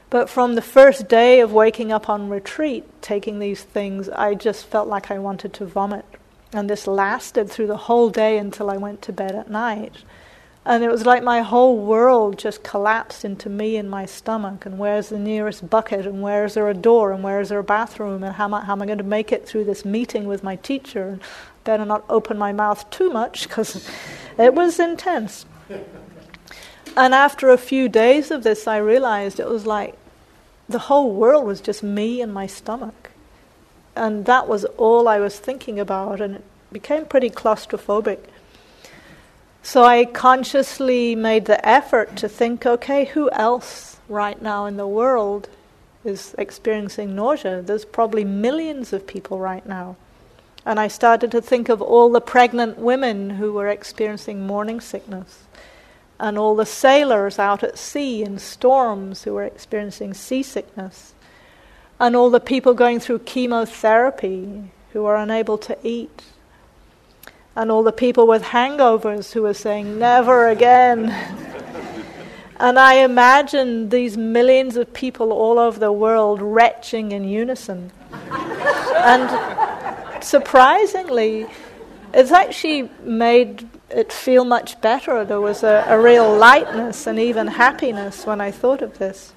But 0.09 0.29
from 0.29 0.55
the 0.55 0.61
first 0.61 1.07
day 1.07 1.39
of 1.39 1.53
waking 1.53 1.91
up 1.91 2.09
on 2.09 2.29
retreat, 2.29 2.83
taking 3.01 3.39
these 3.39 3.61
things, 3.61 4.09
I 4.09 4.33
just 4.33 4.65
felt 4.65 4.87
like 4.87 5.11
I 5.11 5.19
wanted 5.19 5.53
to 5.53 5.65
vomit. 5.65 6.05
And 6.51 6.67
this 6.67 6.87
lasted 6.87 7.49
through 7.49 7.67
the 7.67 7.77
whole 7.77 8.09
day 8.09 8.39
until 8.39 8.71
I 8.71 8.77
went 8.77 9.03
to 9.03 9.13
bed 9.13 9.35
at 9.35 9.51
night. 9.51 9.93
And 10.65 10.83
it 10.83 10.91
was 10.91 11.05
like 11.05 11.23
my 11.23 11.41
whole 11.41 11.77
world 11.77 12.37
just 12.37 12.63
collapsed 12.63 13.25
into 13.25 13.49
me 13.49 13.77
and 13.77 13.89
my 13.89 14.05
stomach. 14.05 14.65
And 14.65 14.77
where's 14.77 15.09
the 15.09 15.17
nearest 15.17 15.69
bucket? 15.69 16.05
And 16.05 16.21
where's 16.21 16.53
there 16.53 16.69
a 16.69 16.73
door? 16.73 17.11
And 17.11 17.23
where's 17.23 17.49
there 17.49 17.59
a 17.59 17.63
bathroom? 17.63 18.23
And 18.23 18.35
how 18.35 18.45
am 18.45 18.53
I, 18.53 18.65
how 18.65 18.73
am 18.73 18.81
I 18.81 18.85
going 18.85 18.97
to 18.97 19.03
make 19.03 19.31
it 19.31 19.47
through 19.47 19.63
this 19.65 19.85
meeting 19.85 20.25
with 20.25 20.43
my 20.43 20.57
teacher? 20.57 21.07
And 21.07 21.21
better 21.63 21.85
not 21.85 22.03
open 22.09 22.37
my 22.37 22.51
mouth 22.51 22.89
too 22.89 23.09
much 23.09 23.47
because 23.47 23.89
it 24.37 24.53
was 24.53 24.79
intense. 24.79 25.45
And 26.97 27.13
after 27.13 27.49
a 27.49 27.57
few 27.57 27.87
days 27.87 28.31
of 28.31 28.43
this, 28.43 28.67
I 28.67 28.77
realized 28.77 29.39
it 29.39 29.47
was 29.47 29.65
like 29.65 29.95
the 30.67 30.79
whole 30.79 31.11
world 31.11 31.45
was 31.45 31.61
just 31.61 31.81
me 31.83 32.21
and 32.21 32.33
my 32.33 32.47
stomach. 32.47 33.11
And 33.95 34.25
that 34.25 34.47
was 34.47 34.65
all 34.77 35.07
I 35.07 35.19
was 35.19 35.39
thinking 35.39 35.79
about, 35.79 36.21
and 36.21 36.35
it 36.37 36.43
became 36.71 37.05
pretty 37.05 37.29
claustrophobic. 37.29 38.19
So 39.61 39.83
I 39.83 40.05
consciously 40.05 41.15
made 41.15 41.45
the 41.45 41.65
effort 41.67 42.15
to 42.17 42.29
think 42.29 42.65
okay, 42.65 43.05
who 43.05 43.29
else 43.31 43.97
right 44.07 44.41
now 44.41 44.65
in 44.65 44.77
the 44.77 44.87
world 44.87 45.49
is 46.03 46.33
experiencing 46.37 47.15
nausea? 47.15 47.61
There's 47.61 47.85
probably 47.85 48.23
millions 48.23 48.93
of 48.93 49.05
people 49.05 49.39
right 49.39 49.65
now. 49.65 49.95
And 50.65 50.79
I 50.79 50.87
started 50.87 51.31
to 51.31 51.41
think 51.41 51.69
of 51.69 51.81
all 51.81 52.11
the 52.11 52.21
pregnant 52.21 52.77
women 52.77 53.31
who 53.31 53.53
were 53.53 53.67
experiencing 53.67 54.45
morning 54.45 54.81
sickness 54.81 55.43
and 56.19 56.37
all 56.37 56.55
the 56.55 56.65
sailors 56.65 57.39
out 57.39 57.63
at 57.63 57.77
sea 57.77 58.23
in 58.23 58.37
storms 58.37 59.23
who 59.23 59.33
were 59.33 59.45
experiencing 59.45 60.13
seasickness, 60.13 61.13
and 61.99 62.15
all 62.15 62.29
the 62.29 62.39
people 62.39 62.73
going 62.73 62.99
through 62.99 63.19
chemotherapy 63.19 64.69
who 64.91 65.05
are 65.05 65.15
unable 65.15 65.57
to 65.57 65.77
eat, 65.81 66.23
and 67.59 67.69
all 67.69 67.83
the 67.83 67.91
people 67.91 68.25
with 68.25 68.41
hangovers 68.41 69.33
who 69.33 69.41
were 69.41 69.53
saying, 69.53 69.99
Never 69.99 70.47
again. 70.47 71.09
and 72.57 72.79
I 72.79 72.93
imagine 73.03 73.89
these 73.89 74.15
millions 74.15 74.77
of 74.77 74.93
people 74.93 75.33
all 75.33 75.59
over 75.59 75.77
the 75.77 75.91
world 75.91 76.41
retching 76.41 77.11
in 77.11 77.27
unison. 77.27 77.91
and 78.31 80.23
surprisingly, 80.23 81.47
it's 82.13 82.31
actually 82.31 82.89
made 83.03 83.67
it 83.89 84.13
feel 84.13 84.45
much 84.45 84.79
better. 84.79 85.25
There 85.25 85.41
was 85.41 85.61
a, 85.61 85.83
a 85.85 85.99
real 85.99 86.33
lightness 86.33 87.07
and 87.07 87.19
even 87.19 87.47
happiness 87.47 88.25
when 88.25 88.39
I 88.39 88.51
thought 88.51 88.81
of 88.81 88.99
this. 88.99 89.33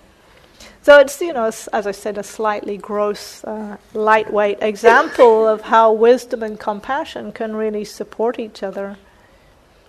So 0.82 0.98
it's, 0.98 1.20
you 1.20 1.32
know, 1.32 1.44
as 1.44 1.68
I 1.72 1.92
said, 1.92 2.18
a 2.18 2.24
slightly 2.24 2.76
gross, 2.76 3.44
uh, 3.44 3.76
lightweight 3.94 4.58
example 4.60 5.46
of 5.46 5.60
how 5.60 5.92
wisdom 5.92 6.42
and 6.42 6.58
compassion 6.58 7.30
can 7.30 7.54
really 7.54 7.84
support 7.84 8.40
each 8.40 8.64
other. 8.64 8.96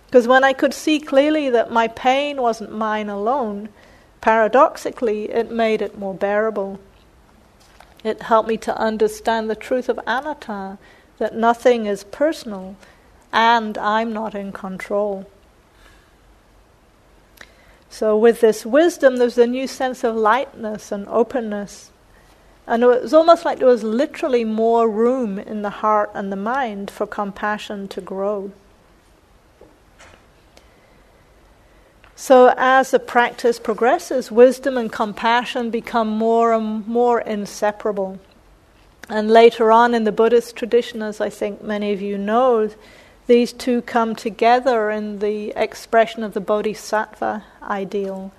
Because 0.06 0.28
when 0.28 0.44
I 0.44 0.52
could 0.52 0.72
see 0.72 1.00
clearly 1.00 1.50
that 1.50 1.72
my 1.72 1.88
pain 1.88 2.40
wasn't 2.40 2.70
mine 2.70 3.08
alone, 3.08 3.70
paradoxically, 4.20 5.30
it 5.30 5.50
made 5.50 5.82
it 5.82 5.98
more 5.98 6.14
bearable. 6.14 6.78
It 8.04 8.22
helped 8.22 8.48
me 8.48 8.56
to 8.58 8.78
understand 8.78 9.50
the 9.50 9.56
truth 9.56 9.88
of 9.88 9.98
anatta, 10.06 10.78
that 11.18 11.34
nothing 11.34 11.86
is 11.86 12.04
personal, 12.04 12.76
and 13.32 13.76
I'm 13.78 14.12
not 14.12 14.36
in 14.36 14.52
control. 14.52 15.26
So, 17.94 18.16
with 18.16 18.40
this 18.40 18.66
wisdom, 18.66 19.18
there's 19.18 19.38
a 19.38 19.46
new 19.46 19.68
sense 19.68 20.02
of 20.02 20.16
lightness 20.16 20.90
and 20.90 21.06
openness. 21.06 21.92
And 22.66 22.82
it 22.82 22.86
was 22.86 23.14
almost 23.14 23.44
like 23.44 23.60
there 23.60 23.68
was 23.68 23.84
literally 23.84 24.44
more 24.44 24.90
room 24.90 25.38
in 25.38 25.62
the 25.62 25.70
heart 25.70 26.10
and 26.12 26.32
the 26.32 26.36
mind 26.36 26.90
for 26.90 27.06
compassion 27.06 27.86
to 27.86 28.00
grow. 28.00 28.50
So, 32.16 32.52
as 32.56 32.90
the 32.90 32.98
practice 32.98 33.60
progresses, 33.60 34.28
wisdom 34.28 34.76
and 34.76 34.90
compassion 34.90 35.70
become 35.70 36.08
more 36.08 36.52
and 36.52 36.84
more 36.88 37.20
inseparable. 37.20 38.18
And 39.08 39.30
later 39.30 39.70
on 39.70 39.94
in 39.94 40.02
the 40.02 40.10
Buddhist 40.10 40.56
tradition, 40.56 41.00
as 41.00 41.20
I 41.20 41.30
think 41.30 41.62
many 41.62 41.92
of 41.92 42.02
you 42.02 42.18
know, 42.18 42.70
these 43.26 43.52
two 43.52 43.82
come 43.82 44.14
together 44.14 44.90
in 44.90 45.20
the 45.20 45.52
expression 45.56 46.22
of 46.22 46.34
the 46.34 46.40
bodhisattva 46.40 47.44
ideal. 47.62 48.32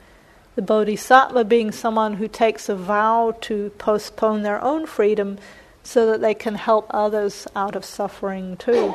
The 0.55 0.61
bodhisattva 0.61 1.43
being 1.45 1.71
someone 1.71 2.13
who 2.13 2.27
takes 2.27 2.69
a 2.69 2.75
vow 2.75 3.35
to 3.41 3.71
postpone 3.77 4.43
their 4.43 4.63
own 4.63 4.85
freedom 4.85 5.37
so 5.83 6.05
that 6.11 6.21
they 6.21 6.33
can 6.33 6.55
help 6.55 6.87
others 6.91 7.47
out 7.55 7.75
of 7.75 7.83
suffering 7.83 8.57
too. 8.57 8.93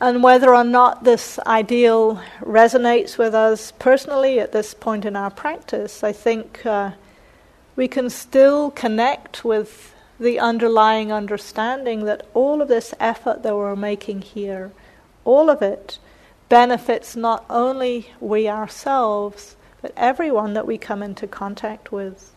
And 0.00 0.22
whether 0.22 0.54
or 0.54 0.64
not 0.64 1.04
this 1.04 1.38
ideal 1.46 2.22
resonates 2.40 3.18
with 3.18 3.34
us 3.34 3.72
personally 3.78 4.40
at 4.40 4.52
this 4.52 4.72
point 4.72 5.04
in 5.04 5.14
our 5.14 5.30
practice, 5.30 6.02
I 6.02 6.12
think 6.12 6.64
uh, 6.64 6.92
we 7.76 7.86
can 7.86 8.08
still 8.08 8.70
connect 8.70 9.44
with 9.44 9.94
the 10.20 10.38
underlying 10.38 11.10
understanding 11.10 12.04
that 12.04 12.26
all 12.34 12.60
of 12.60 12.68
this 12.68 12.92
effort 13.00 13.42
that 13.42 13.56
we're 13.56 13.74
making 13.74 14.20
here, 14.20 14.70
all 15.24 15.48
of 15.48 15.62
it, 15.62 15.98
benefits 16.50 17.16
not 17.16 17.44
only 17.48 18.12
we 18.20 18.46
ourselves, 18.46 19.56
but 19.80 19.92
everyone 19.96 20.52
that 20.52 20.66
we 20.66 20.76
come 20.76 21.02
into 21.02 21.26
contact 21.26 21.90
with. 21.90 22.34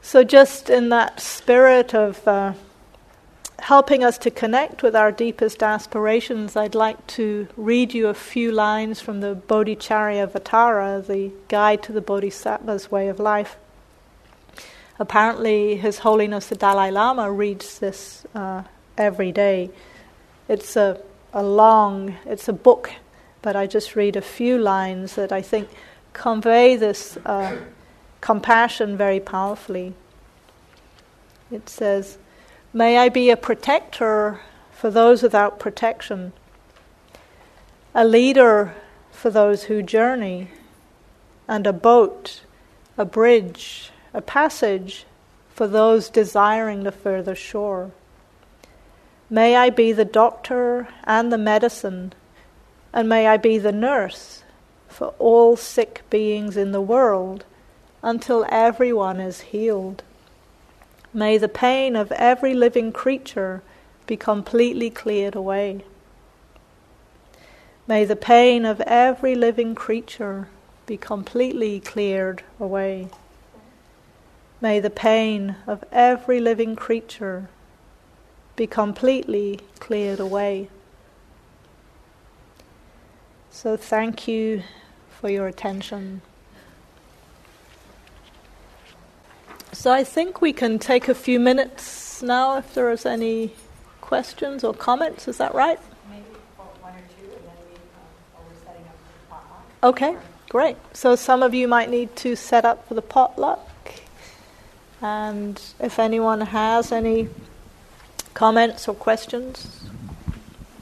So, 0.00 0.22
just 0.22 0.70
in 0.70 0.90
that 0.90 1.20
spirit 1.20 1.92
of 1.92 2.26
uh, 2.26 2.52
helping 3.58 4.04
us 4.04 4.16
to 4.18 4.30
connect 4.30 4.82
with 4.84 4.94
our 4.94 5.10
deepest 5.10 5.62
aspirations, 5.62 6.56
I'd 6.56 6.76
like 6.76 7.04
to 7.08 7.48
read 7.56 7.92
you 7.92 8.06
a 8.06 8.14
few 8.14 8.52
lines 8.52 9.00
from 9.00 9.20
the 9.20 9.34
Bodhicharyavatara, 9.34 11.06
the 11.06 11.32
guide 11.48 11.82
to 11.82 11.92
the 11.92 12.00
Bodhisattva's 12.00 12.92
way 12.92 13.08
of 13.08 13.18
life. 13.18 13.56
Apparently, 14.98 15.76
His 15.76 15.98
Holiness 15.98 16.48
the 16.48 16.56
Dalai 16.56 16.90
Lama 16.90 17.30
reads 17.30 17.78
this 17.78 18.26
uh, 18.34 18.64
every 18.96 19.30
day. 19.30 19.70
It's 20.48 20.76
a, 20.76 21.00
a 21.32 21.42
long, 21.42 22.16
it's 22.26 22.48
a 22.48 22.52
book, 22.52 22.90
but 23.40 23.54
I 23.54 23.66
just 23.66 23.94
read 23.94 24.16
a 24.16 24.22
few 24.22 24.58
lines 24.58 25.14
that 25.14 25.30
I 25.30 25.40
think 25.40 25.68
convey 26.12 26.74
this 26.74 27.16
uh, 27.24 27.58
compassion 28.20 28.96
very 28.96 29.20
powerfully. 29.20 29.94
It 31.50 31.68
says, 31.68 32.18
May 32.72 32.98
I 32.98 33.08
be 33.08 33.30
a 33.30 33.36
protector 33.36 34.40
for 34.72 34.90
those 34.90 35.22
without 35.22 35.60
protection, 35.60 36.32
a 37.94 38.04
leader 38.04 38.74
for 39.12 39.30
those 39.30 39.64
who 39.64 39.80
journey, 39.82 40.48
and 41.46 41.66
a 41.66 41.72
boat, 41.72 42.42
a 42.96 43.04
bridge, 43.04 43.90
a 44.18 44.20
passage 44.20 45.06
for 45.54 45.68
those 45.68 46.10
desiring 46.10 46.82
the 46.82 46.90
further 46.90 47.36
shore. 47.36 47.92
May 49.30 49.54
I 49.54 49.70
be 49.70 49.92
the 49.92 50.04
doctor 50.04 50.88
and 51.04 51.32
the 51.32 51.38
medicine, 51.38 52.12
and 52.92 53.08
may 53.08 53.28
I 53.28 53.36
be 53.36 53.58
the 53.58 53.70
nurse 53.70 54.42
for 54.88 55.14
all 55.20 55.56
sick 55.56 56.02
beings 56.10 56.56
in 56.56 56.72
the 56.72 56.80
world 56.80 57.44
until 58.02 58.44
everyone 58.48 59.20
is 59.20 59.52
healed. 59.52 60.02
May 61.14 61.38
the 61.38 61.48
pain 61.48 61.94
of 61.94 62.10
every 62.10 62.54
living 62.54 62.90
creature 62.90 63.62
be 64.08 64.16
completely 64.16 64.90
cleared 64.90 65.36
away. 65.36 65.84
May 67.86 68.04
the 68.04 68.16
pain 68.16 68.64
of 68.64 68.80
every 68.80 69.36
living 69.36 69.76
creature 69.76 70.48
be 70.86 70.96
completely 70.96 71.78
cleared 71.78 72.42
away. 72.58 73.10
May 74.60 74.80
the 74.80 74.90
pain 74.90 75.56
of 75.66 75.84
every 75.92 76.40
living 76.40 76.74
creature 76.76 77.48
be 78.56 78.66
completely 78.66 79.60
cleared 79.78 80.20
away. 80.20 80.68
So, 83.50 83.76
thank 83.76 84.26
you 84.28 84.62
for 85.20 85.30
your 85.30 85.46
attention. 85.46 86.22
So 89.78 89.92
I 89.92 90.02
think 90.02 90.40
we 90.40 90.52
can 90.52 90.80
take 90.80 91.08
a 91.08 91.14
few 91.14 91.38
minutes 91.38 92.20
now 92.20 92.56
if 92.56 92.74
there 92.74 92.90
is 92.90 93.06
any 93.06 93.52
questions 94.00 94.64
or 94.64 94.74
comments. 94.74 95.28
Is 95.28 95.36
that 95.36 95.54
right? 95.54 95.78
Maybe 96.10 96.24
one 96.56 96.94
or 96.94 96.96
two, 96.96 97.30
and 97.30 97.44
then 97.44 97.54
we, 97.68 97.74
um, 97.76 98.44
we're 98.48 98.64
setting 98.64 98.82
up 98.86 98.96
the 98.98 99.34
potluck. 99.34 99.84
Okay, 99.84 100.16
great. 100.48 100.76
So 100.94 101.14
some 101.14 101.44
of 101.44 101.54
you 101.54 101.68
might 101.68 101.90
need 101.90 102.16
to 102.16 102.34
set 102.34 102.64
up 102.64 102.88
for 102.88 102.94
the 102.94 103.02
potluck. 103.02 103.67
And 105.00 105.60
if 105.80 105.98
anyone 105.98 106.40
has 106.40 106.90
any 106.92 107.28
comments 108.34 108.88
or 108.88 108.94
questions, 108.94 109.84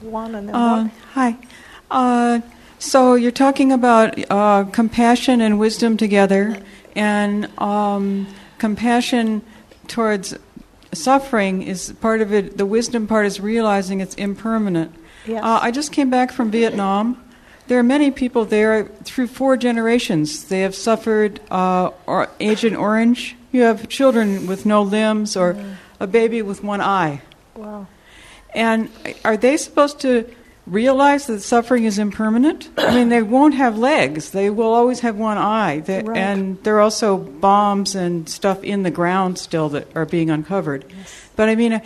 one 0.00 0.34
and 0.34 0.48
then 0.48 0.54
Uh, 0.54 0.76
one. 0.76 0.90
hi. 1.14 1.36
Uh, 1.90 2.40
so 2.78 3.14
you're 3.14 3.30
talking 3.30 3.72
about 3.72 4.18
uh, 4.30 4.64
compassion 4.64 5.40
and 5.40 5.58
wisdom 5.58 5.96
together, 5.96 6.58
and 6.94 7.48
um, 7.58 8.26
compassion 8.58 9.42
towards 9.86 10.34
suffering 10.92 11.62
is 11.62 11.92
part 12.00 12.20
of 12.20 12.32
it. 12.32 12.56
The 12.56 12.66
wisdom 12.66 13.06
part 13.06 13.26
is 13.26 13.38
realizing 13.40 14.00
it's 14.00 14.14
impermanent. 14.14 14.94
Yes. 15.26 15.42
Uh, 15.42 15.58
I 15.60 15.70
just 15.70 15.92
came 15.92 16.08
back 16.10 16.32
from 16.32 16.50
Vietnam. 16.50 17.22
There 17.68 17.78
are 17.78 17.82
many 17.82 18.10
people 18.10 18.44
there 18.44 18.84
through 19.04 19.26
four 19.26 19.56
generations. 19.56 20.44
They 20.44 20.60
have 20.60 20.74
suffered 20.74 21.40
uh, 21.50 21.90
or 22.06 22.28
Agent 22.40 22.76
Orange. 22.76 23.36
You 23.56 23.62
have 23.62 23.88
children 23.88 24.46
with 24.46 24.66
no 24.66 24.82
limbs 24.82 25.34
or 25.34 25.54
mm. 25.54 25.76
a 25.98 26.06
baby 26.06 26.42
with 26.42 26.62
one 26.62 26.82
eye. 26.82 27.22
Wow. 27.54 27.86
And 28.54 28.90
are 29.24 29.38
they 29.38 29.56
supposed 29.56 30.00
to 30.00 30.30
realize 30.66 31.26
that 31.28 31.40
suffering 31.40 31.84
is 31.84 31.98
impermanent? 31.98 32.68
I 32.76 32.94
mean, 32.94 33.08
they 33.08 33.22
won't 33.22 33.54
have 33.54 33.78
legs. 33.78 34.32
They 34.32 34.50
will 34.50 34.74
always 34.74 35.00
have 35.00 35.16
one 35.16 35.38
eye. 35.38 35.80
They, 35.80 36.02
Right. 36.02 36.18
And 36.18 36.62
there 36.64 36.76
are 36.76 36.82
also 36.82 37.16
bombs 37.16 37.94
and 37.94 38.28
stuff 38.28 38.62
in 38.62 38.82
the 38.82 38.90
ground 38.90 39.38
still 39.38 39.70
that 39.70 39.88
are 39.96 40.04
being 40.04 40.28
uncovered. 40.28 40.84
But 41.34 41.48
I 41.48 41.54
mean, 41.54 41.80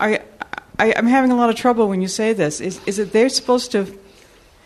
I, 0.00 0.22
I, 0.80 0.92
I'm 0.96 1.06
having 1.06 1.30
a 1.30 1.36
lot 1.36 1.50
of 1.50 1.54
trouble 1.54 1.86
when 1.86 2.02
you 2.02 2.08
say 2.08 2.32
this. 2.32 2.60
Is, 2.60 2.80
is 2.84 2.98
it 2.98 3.12
they're 3.12 3.28
supposed 3.28 3.70
to, 3.72 3.96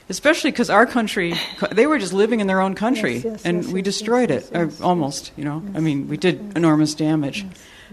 especially 0.08 0.50
because 0.50 0.70
our 0.70 0.86
country, 0.86 1.34
they 1.72 1.86
were 1.86 1.98
just 1.98 2.12
living 2.12 2.40
in 2.40 2.46
their 2.46 2.60
own 2.60 2.74
country 2.74 3.14
Yes, 3.14 3.24
yes, 3.24 3.44
and 3.44 3.64
yes, 3.64 3.72
we 3.72 3.82
destroyed 3.82 4.30
it, 4.30 4.48
yes. 4.52 4.80
almost, 4.80 5.32
you 5.36 5.44
know. 5.44 5.62
I 5.74 5.80
mean, 5.80 6.08
we 6.08 6.16
did 6.16 6.56
enormous 6.56 6.94
damage. 6.94 7.44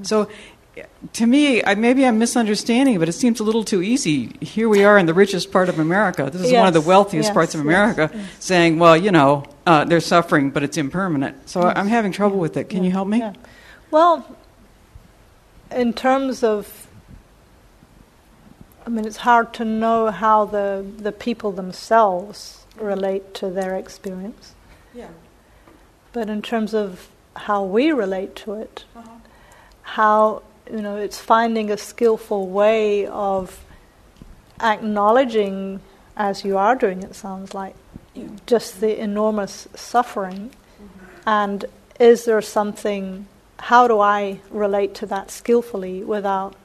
So 0.01 0.28
to 1.14 1.28
me, 1.28 1.64
I, 1.64 1.76
maybe 1.76 2.05
I'm 2.05 2.18
misunderstanding, 2.18 2.97
but 2.97 3.07
it 3.07 3.14
seems 3.14 3.39
a 3.39 3.43
little 3.43 3.64
too 3.64 3.82
easy. 3.82 4.36
Here 4.41 4.68
we 4.68 4.84
are 4.84 4.97
in 4.97 5.05
the 5.05 5.14
richest 5.14 5.51
part 5.51 5.70
of 5.70 5.78
America. 5.80 6.30
This 6.32 6.41
is 6.41 6.53
one 6.53 6.68
of 6.68 6.74
the 6.74 6.82
wealthiest 6.82 7.34
parts 7.34 7.53
of 7.53 7.61
America, 7.61 8.09
saying, 8.39 8.80
well, 8.80 8.97
you 8.97 9.11
know, 9.11 9.45
uh, 9.66 9.86
they're 9.86 9.99
suffering, 9.99 10.49
but 10.49 10.64
it's 10.64 10.78
impermanent. 10.78 11.47
So 11.49 11.61
I'm 11.61 11.88
having 11.88 12.11
trouble 12.11 12.39
with 12.39 12.57
it. 12.57 12.70
Can 12.70 12.84
you 12.84 12.91
help 12.91 13.07
me? 13.07 13.20
Yeah. 13.20 13.34
Well, 13.91 14.36
in 15.72 15.93
terms 15.93 16.43
of, 16.43 16.82
I 18.86 18.89
mean, 18.89 19.05
it's 19.05 19.17
hard 19.17 19.53
to 19.55 19.65
know 19.65 20.11
how 20.11 20.45
the, 20.45 20.86
the 20.97 21.11
people 21.11 21.51
themselves 21.51 22.65
relate 22.77 23.34
to 23.36 23.49
their 23.49 23.75
experience. 23.75 24.53
Yeah. 24.93 25.09
But 26.11 26.29
in 26.29 26.41
terms 26.41 26.73
of 26.73 27.07
how 27.36 27.63
we 27.63 27.91
relate 27.91 28.36
to 28.38 28.53
it, 28.53 28.86
Uh-huh. 28.95 29.09
how, 29.84 30.41
you 30.69 30.81
know, 30.81 30.97
it's 30.97 31.19
finding 31.19 31.71
a 31.71 31.77
skillful 31.77 32.47
way 32.47 33.07
of 33.07 33.63
acknowledging, 34.59 35.79
as 36.15 36.43
you 36.43 36.57
are 36.57 36.75
doing, 36.75 37.03
it 37.03 37.15
sounds 37.15 37.53
like, 37.53 37.75
Yeah. 38.13 38.27
just 38.45 38.81
the 38.81 38.99
enormous 38.99 39.67
suffering. 39.75 40.51
And 41.25 41.65
is 41.99 42.25
there 42.25 42.41
something, 42.41 43.27
how 43.59 43.88
do 43.88 43.99
I 43.99 44.39
relate 44.51 44.93
to 44.95 45.05
that 45.07 45.31
skillfully 45.31 46.03
without, 46.03 46.55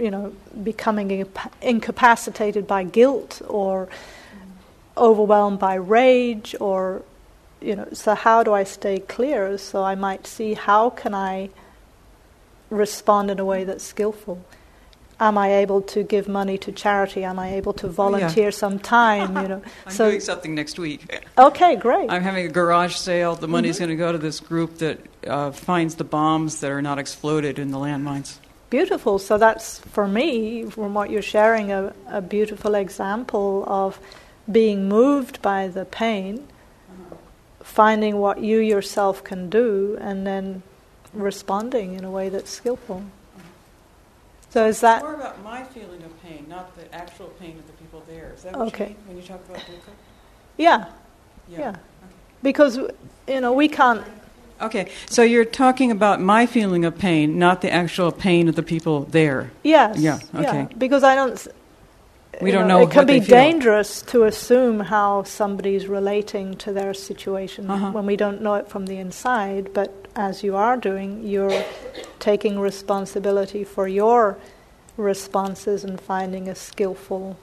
you 0.00 0.10
know, 0.10 0.32
becoming 0.64 1.26
incapacitated 1.60 2.66
by 2.66 2.82
guilt 2.84 3.42
or 3.46 3.88
overwhelmed 4.96 5.58
by 5.58 5.74
rage 5.74 6.56
or, 6.58 7.02
you 7.60 7.76
know, 7.76 7.88
so 7.92 8.14
how 8.14 8.42
do 8.42 8.54
I 8.54 8.64
stay 8.64 8.98
clear? 8.98 9.58
So 9.58 9.84
I 9.84 9.94
might 9.94 10.26
see 10.26 10.54
how 10.54 10.90
can 10.90 11.14
I 11.14 11.50
respond 12.70 13.30
in 13.30 13.38
a 13.38 13.44
way 13.44 13.64
that's 13.64 13.84
skillful. 13.84 14.42
Am 15.18 15.36
I 15.36 15.52
able 15.56 15.82
to 15.82 16.02
give 16.02 16.28
money 16.28 16.56
to 16.58 16.72
charity? 16.72 17.24
Am 17.24 17.38
I 17.38 17.52
able 17.52 17.74
to 17.74 17.88
volunteer 17.88 18.50
some 18.50 18.78
time? 18.78 19.36
You 19.36 19.48
know, 19.52 19.62
I'm 19.84 19.92
so 19.92 20.08
doing 20.08 20.20
something 20.20 20.54
next 20.54 20.78
week. 20.78 21.02
okay, 21.36 21.76
great. 21.76 22.10
I'm 22.10 22.22
having 22.22 22.46
a 22.46 22.48
garage 22.48 22.96
sale. 22.96 23.36
The 23.36 23.48
money's 23.48 23.78
going 23.78 23.90
to 23.90 23.96
go 23.96 24.12
to 24.12 24.18
this 24.18 24.40
group 24.40 24.78
that 24.78 24.98
uh, 25.26 25.50
finds 25.50 25.96
the 25.96 26.04
bombs 26.04 26.60
that 26.60 26.70
are 26.70 26.80
not 26.80 26.98
exploded 26.98 27.58
in 27.58 27.70
the 27.70 27.76
landmines. 27.76 28.38
Beautiful. 28.70 29.18
So 29.18 29.36
that's 29.36 29.80
for 29.80 30.06
me, 30.06 30.64
from 30.64 30.94
what 30.94 31.10
you're 31.10 31.22
sharing, 31.22 31.72
a, 31.72 31.92
a 32.06 32.22
beautiful 32.22 32.76
example 32.76 33.64
of 33.66 33.98
being 34.50 34.88
moved 34.88 35.42
by 35.42 35.66
the 35.68 35.84
pain, 35.84 36.46
finding 37.62 38.18
what 38.18 38.40
you 38.40 38.58
yourself 38.58 39.22
can 39.24 39.50
do, 39.50 39.98
and 40.00 40.24
then 40.26 40.62
responding 41.12 41.94
in 41.94 42.04
a 42.04 42.10
way 42.10 42.28
that's 42.28 42.50
skillful. 42.50 43.02
So 44.50 44.66
is 44.66 44.80
that 44.80 45.02
more 45.02 45.14
about 45.14 45.42
my 45.42 45.62
feeling 45.64 46.02
of 46.02 46.22
pain, 46.22 46.46
not 46.48 46.74
the 46.76 46.92
actual 46.94 47.28
pain 47.40 47.56
of 47.58 47.66
the 47.66 47.72
people 47.74 48.02
there. 48.08 48.32
Is 48.36 48.42
that 48.42 48.56
what 48.56 48.68
Okay. 48.68 48.96
when 49.06 49.16
you 49.16 49.22
talk 49.22 49.40
about 49.48 49.62
dukkha? 49.62 49.92
yeah, 50.58 50.86
yeah, 51.48 51.76
because 52.42 52.76
you 53.28 53.40
know 53.40 53.52
we 53.52 53.68
can't. 53.68 54.04
Okay, 54.60 54.90
so 55.06 55.22
you're 55.22 55.44
talking 55.44 55.90
about 55.90 56.20
my 56.20 56.46
feeling 56.46 56.84
of 56.84 56.98
pain, 56.98 57.38
not 57.38 57.62
the 57.62 57.72
actual 57.72 58.12
pain 58.12 58.48
of 58.48 58.56
the 58.56 58.62
people 58.62 59.04
there. 59.04 59.50
Yes. 59.62 59.98
Yeah, 59.98 60.18
okay. 60.34 60.68
Because 60.76 61.02
I 61.02 61.14
don't. 61.14 61.46
We 62.40 62.52
don't 62.52 62.68
know, 62.68 62.78
know 62.78 62.86
It 62.86 62.90
can 62.92 63.06
be 63.06 63.20
dangerous 63.20 64.00
to 64.02 64.24
assume 64.24 64.80
how 64.80 65.24
somebody's 65.24 65.86
relating 65.86 66.56
to 66.58 66.72
their 66.72 66.94
situation 66.94 67.70
Uh-huh. 67.70 67.90
when 67.90 68.06
we 68.06 68.16
don't 68.16 68.40
know 68.40 68.54
it 68.54 68.68
from 68.68 68.86
the 68.86 68.96
inside. 68.96 69.74
But 69.74 69.90
as 70.16 70.42
you 70.42 70.56
are 70.56 70.76
doing, 70.76 71.26
you're 71.26 71.64
taking 72.18 72.58
responsibility 72.58 73.62
for 73.64 73.88
your 73.88 74.38
responses 74.96 75.84
and 75.84 76.00
finding 76.00 76.48
a 76.48 76.54
skillful 76.54 77.36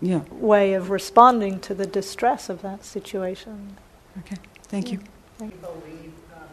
Yeah, 0.00 0.20
way 0.30 0.72
of 0.74 0.90
responding 0.90 1.60
to 1.60 1.74
the 1.74 1.86
distress 1.86 2.48
of 2.48 2.62
that 2.62 2.84
situation. 2.84 3.76
okay, 4.20 4.36
thank 4.68 4.92
you. 4.92 5.00
Leave, 5.50 6.12
um, 6.34 6.48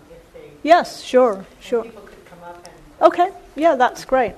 Yes, 0.64 1.02
sure, 1.02 1.46
sure. 1.60 1.84
people 1.84 2.02
could 2.02 2.26
come 2.26 2.40
up 2.44 2.66
and 2.66 3.08
Okay, 3.08 3.30
yeah, 3.56 3.76
that's 3.76 4.06
great. 4.06 4.34